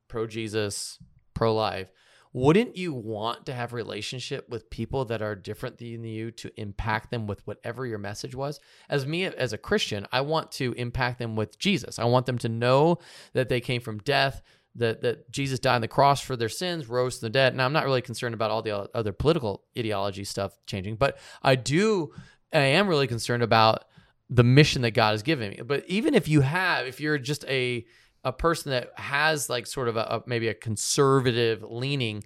pro 0.09 0.27
jesus 0.27 0.99
pro 1.33 1.55
life 1.55 1.91
wouldn't 2.37 2.77
you 2.77 2.93
want 2.93 3.47
to 3.47 3.55
have 3.55 3.73
relationship 3.73 4.47
with 4.51 4.69
people 4.69 5.07
that 5.07 5.23
are 5.23 5.35
different 5.35 5.79
than 5.79 6.05
you 6.05 6.31
to 6.33 6.61
impact 6.61 7.11
them 7.11 7.27
with 7.27 7.47
whatever 7.47 7.87
your 7.87 7.99
message 7.99 8.35
was? 8.35 8.61
As 8.91 9.07
me 9.07 9.25
as 9.25 9.53
a 9.53 9.59
christian 9.59 10.07
i 10.13 10.21
want 10.21 10.53
to 10.53 10.73
impact 10.75 11.19
them 11.19 11.35
with 11.35 11.59
jesus. 11.59 11.99
I 11.99 12.05
want 12.05 12.27
them 12.27 12.39
to 12.39 12.49
know 12.49 12.99
that 13.33 13.49
they 13.49 13.61
came 13.61 13.81
from 13.81 13.99
death 14.01 14.43
that 14.75 15.01
that 15.01 15.31
jesus 15.31 15.59
died 15.59 15.77
on 15.77 15.81
the 15.81 15.89
cross 15.89 16.21
for 16.21 16.37
their 16.37 16.51
sins 16.51 16.89
rose 16.89 17.19
from 17.19 17.27
the 17.27 17.31
dead. 17.31 17.57
Now 17.57 17.65
i'm 17.65 17.73
not 17.73 17.87
really 17.87 18.03
concerned 18.03 18.35
about 18.35 18.51
all 18.51 18.61
the 18.61 18.95
other 18.95 19.13
political 19.13 19.65
ideology 19.79 20.25
stuff 20.25 20.59
changing 20.67 20.97
but 20.97 21.19
i 21.43 21.55
do 21.55 22.13
i 22.53 22.59
am 22.59 22.87
really 22.87 23.07
concerned 23.07 23.43
about 23.43 23.85
the 24.29 24.45
mission 24.45 24.83
that 24.83 24.91
god 24.91 25.13
has 25.13 25.23
given 25.23 25.51
me. 25.51 25.61
But 25.65 25.85
even 25.89 26.15
if 26.15 26.29
you 26.29 26.43
have 26.43 26.87
if 26.87 27.01
you're 27.01 27.19
just 27.19 27.45
a 27.47 27.87
a 28.27 28.33
person 28.33 28.73
that 28.73 28.91
has 28.97 29.49
like 29.49 29.67
sort 29.67 29.89
of 29.89 29.97
a, 29.97 30.01
a 30.01 30.23
maybe 30.27 30.49
a 30.49 30.55
conservative 30.55 31.63
leaning 31.63 32.23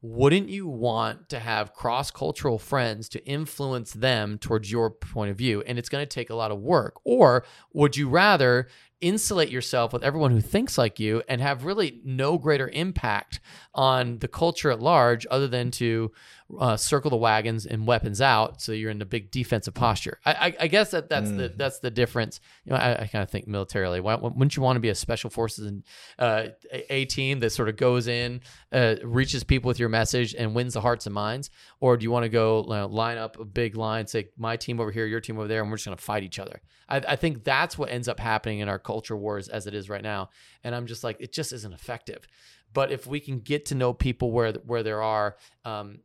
wouldn't 0.00 0.48
you 0.48 0.68
want 0.68 1.28
to 1.28 1.40
have 1.40 1.74
cross 1.74 2.10
cultural 2.12 2.58
friends 2.58 3.08
to 3.08 3.26
influence 3.26 3.92
them 3.92 4.38
towards 4.38 4.70
your 4.70 4.90
point 4.90 5.30
of 5.30 5.36
view? 5.36 5.60
And 5.66 5.76
it's 5.76 5.88
going 5.88 6.02
to 6.02 6.06
take 6.06 6.30
a 6.30 6.36
lot 6.36 6.52
of 6.52 6.60
work. 6.60 7.00
Or 7.04 7.44
would 7.72 7.96
you 7.96 8.08
rather 8.08 8.68
insulate 9.00 9.48
yourself 9.48 9.92
with 9.92 10.04
everyone 10.04 10.30
who 10.30 10.40
thinks 10.40 10.78
like 10.78 11.00
you 11.00 11.22
and 11.28 11.40
have 11.40 11.64
really 11.64 12.00
no 12.04 12.38
greater 12.38 12.68
impact 12.68 13.40
on 13.74 14.18
the 14.18 14.28
culture 14.28 14.70
at 14.70 14.80
large 14.80 15.26
other 15.30 15.48
than 15.48 15.70
to 15.72 16.12
uh, 16.58 16.76
circle 16.76 17.10
the 17.10 17.16
wagons 17.16 17.66
and 17.66 17.86
weapons 17.86 18.20
out 18.20 18.62
so 18.62 18.72
you're 18.72 18.90
in 18.90 19.02
a 19.02 19.06
big 19.06 19.30
defensive 19.30 19.74
posture? 19.74 20.18
I, 20.24 20.32
I, 20.32 20.56
I 20.60 20.66
guess 20.68 20.92
that 20.92 21.08
that's 21.08 21.30
the 21.30 21.52
that's 21.54 21.80
the 21.80 21.90
difference. 21.90 22.40
You 22.64 22.72
know, 22.72 22.78
I, 22.78 23.02
I 23.02 23.06
kind 23.06 23.22
of 23.22 23.30
think 23.30 23.46
militarily. 23.46 24.00
Why, 24.00 24.14
wouldn't 24.14 24.56
you 24.56 24.62
want 24.62 24.76
to 24.76 24.80
be 24.80 24.88
a 24.88 24.94
special 24.94 25.30
forces 25.30 25.66
and 25.66 25.84
uh, 26.18 26.48
a, 26.72 26.94
a 26.94 27.04
team 27.04 27.40
that 27.40 27.50
sort 27.50 27.68
of 27.68 27.76
goes 27.76 28.08
in, 28.08 28.40
uh, 28.72 28.96
reaches 29.02 29.44
people 29.44 29.68
with 29.68 29.78
your 29.78 29.88
message, 29.88 30.34
and 30.34 30.54
wins 30.54 30.74
the 30.74 30.80
hearts 30.80 31.06
and 31.06 31.14
minds? 31.14 31.50
Or 31.80 31.96
do 31.96 32.04
you 32.04 32.10
want 32.10 32.24
to 32.24 32.30
go 32.30 32.62
you 32.62 32.74
know, 32.74 32.86
line 32.86 33.18
up 33.18 33.38
a 33.38 33.44
big 33.44 33.76
line, 33.76 34.06
say 34.06 34.28
my 34.36 34.56
team 34.56 34.80
over 34.80 34.90
here, 34.90 35.06
your 35.06 35.20
team 35.20 35.38
over 35.38 35.48
there, 35.48 35.62
and 35.62 35.70
we're 35.70 35.76
just 35.76 35.86
going 35.86 35.96
to 35.96 36.02
fight 36.02 36.22
each 36.22 36.38
other? 36.38 36.60
I, 36.88 37.02
I 37.08 37.16
think 37.16 37.44
that's 37.44 37.76
what 37.76 37.90
ends 37.90 38.08
up 38.08 38.18
happening 38.18 38.60
in 38.60 38.68
our 38.68 38.78
culture 38.78 39.16
wars 39.16 39.48
as 39.48 39.66
it 39.66 39.74
is 39.74 39.90
right 39.90 40.02
now. 40.02 40.30
And 40.64 40.74
I'm 40.74 40.86
just 40.86 41.04
like, 41.04 41.18
it 41.20 41.32
just 41.32 41.52
isn't 41.52 41.74
effective. 41.74 42.26
But 42.72 42.90
if 42.90 43.06
we 43.06 43.20
can 43.20 43.40
get 43.40 43.66
to 43.66 43.74
know 43.74 43.92
people 43.92 44.30
where 44.30 44.52
where 44.52 44.82
there 44.82 45.02
are. 45.02 45.36
Um, 45.64 46.00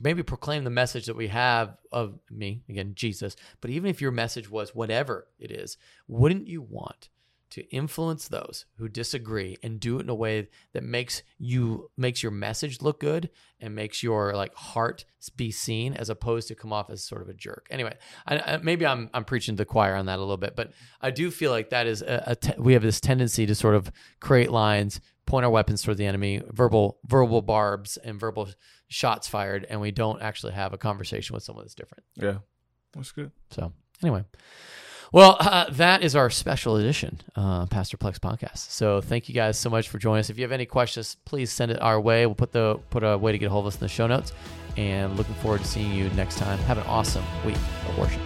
maybe 0.00 0.22
proclaim 0.22 0.64
the 0.64 0.70
message 0.70 1.06
that 1.06 1.16
we 1.16 1.28
have 1.28 1.76
of 1.92 2.18
me 2.30 2.62
again 2.68 2.92
jesus 2.94 3.36
but 3.60 3.70
even 3.70 3.90
if 3.90 4.00
your 4.00 4.10
message 4.10 4.50
was 4.50 4.74
whatever 4.74 5.26
it 5.38 5.50
is 5.50 5.76
wouldn't 6.06 6.46
you 6.46 6.62
want 6.62 7.08
to 7.50 7.68
influence 7.74 8.28
those 8.28 8.66
who 8.76 8.88
disagree 8.88 9.56
and 9.62 9.80
do 9.80 9.98
it 9.98 10.02
in 10.02 10.08
a 10.08 10.14
way 10.14 10.48
that 10.72 10.82
makes 10.82 11.22
you 11.38 11.90
makes 11.96 12.22
your 12.22 12.32
message 12.32 12.82
look 12.82 13.00
good 13.00 13.30
and 13.60 13.74
makes 13.74 14.02
your 14.02 14.34
like 14.34 14.54
heart 14.54 15.04
be 15.36 15.50
seen 15.50 15.94
as 15.94 16.10
opposed 16.10 16.48
to 16.48 16.54
come 16.54 16.72
off 16.72 16.90
as 16.90 17.02
sort 17.02 17.22
of 17.22 17.28
a 17.28 17.34
jerk? 17.34 17.66
Anyway 17.70 17.96
I, 18.26 18.38
I, 18.38 18.56
maybe 18.58 18.86
i'm 18.86 19.08
i'm 19.14 19.24
preaching 19.24 19.56
to 19.56 19.62
the 19.62 19.64
choir 19.64 19.94
on 19.94 20.06
that 20.06 20.18
a 20.18 20.20
little 20.22 20.36
bit 20.36 20.56
but 20.56 20.72
i 21.00 21.10
do 21.10 21.30
feel 21.30 21.50
like 21.50 21.70
that 21.70 21.86
is 21.86 22.02
a, 22.02 22.22
a 22.26 22.36
te- 22.36 22.54
we 22.58 22.74
have 22.74 22.82
this 22.82 23.00
tendency 23.00 23.46
to 23.46 23.54
sort 23.54 23.74
of 23.74 23.90
create 24.20 24.50
lines 24.50 25.00
point 25.26 25.44
our 25.44 25.50
weapons 25.50 25.82
toward 25.82 25.96
the 25.96 26.06
enemy 26.06 26.42
verbal 26.50 26.98
verbal 27.06 27.42
barbs 27.42 27.96
and 27.98 28.20
verbal 28.20 28.48
shots 28.88 29.28
fired 29.28 29.66
and 29.68 29.80
we 29.80 29.90
don't 29.90 30.22
actually 30.22 30.52
have 30.52 30.72
a 30.72 30.78
conversation 30.78 31.34
with 31.34 31.42
someone 31.42 31.64
that's 31.64 31.74
different. 31.74 32.04
Yeah. 32.16 32.38
That's 32.94 33.12
good. 33.12 33.30
so 33.50 33.72
anyway. 34.02 34.24
Well 35.12 35.36
uh, 35.40 35.70
that 35.70 36.02
is 36.02 36.14
our 36.16 36.28
special 36.30 36.76
edition 36.76 37.20
uh, 37.36 37.66
pastor 37.66 37.96
plex 37.96 38.18
podcast. 38.18 38.70
So 38.70 39.00
thank 39.00 39.28
you 39.28 39.34
guys 39.34 39.58
so 39.58 39.70
much 39.70 39.88
for 39.88 39.98
joining 39.98 40.20
us. 40.20 40.30
If 40.30 40.38
you 40.38 40.44
have 40.44 40.52
any 40.52 40.66
questions 40.66 41.16
please 41.24 41.52
send 41.52 41.70
it 41.70 41.80
our 41.80 42.00
way. 42.00 42.26
We'll 42.26 42.34
put 42.34 42.52
the 42.52 42.78
put 42.90 43.02
a 43.02 43.16
way 43.16 43.32
to 43.32 43.38
get 43.38 43.46
a 43.46 43.50
hold 43.50 43.64
of 43.66 43.68
us 43.68 43.76
in 43.76 43.80
the 43.80 43.88
show 43.88 44.06
notes 44.06 44.32
and 44.76 45.16
looking 45.16 45.34
forward 45.36 45.60
to 45.60 45.66
seeing 45.66 45.92
you 45.92 46.08
next 46.10 46.38
time. 46.38 46.58
Have 46.60 46.78
an 46.78 46.86
awesome 46.86 47.24
week 47.44 47.56
of 47.88 47.98
worship 47.98 48.20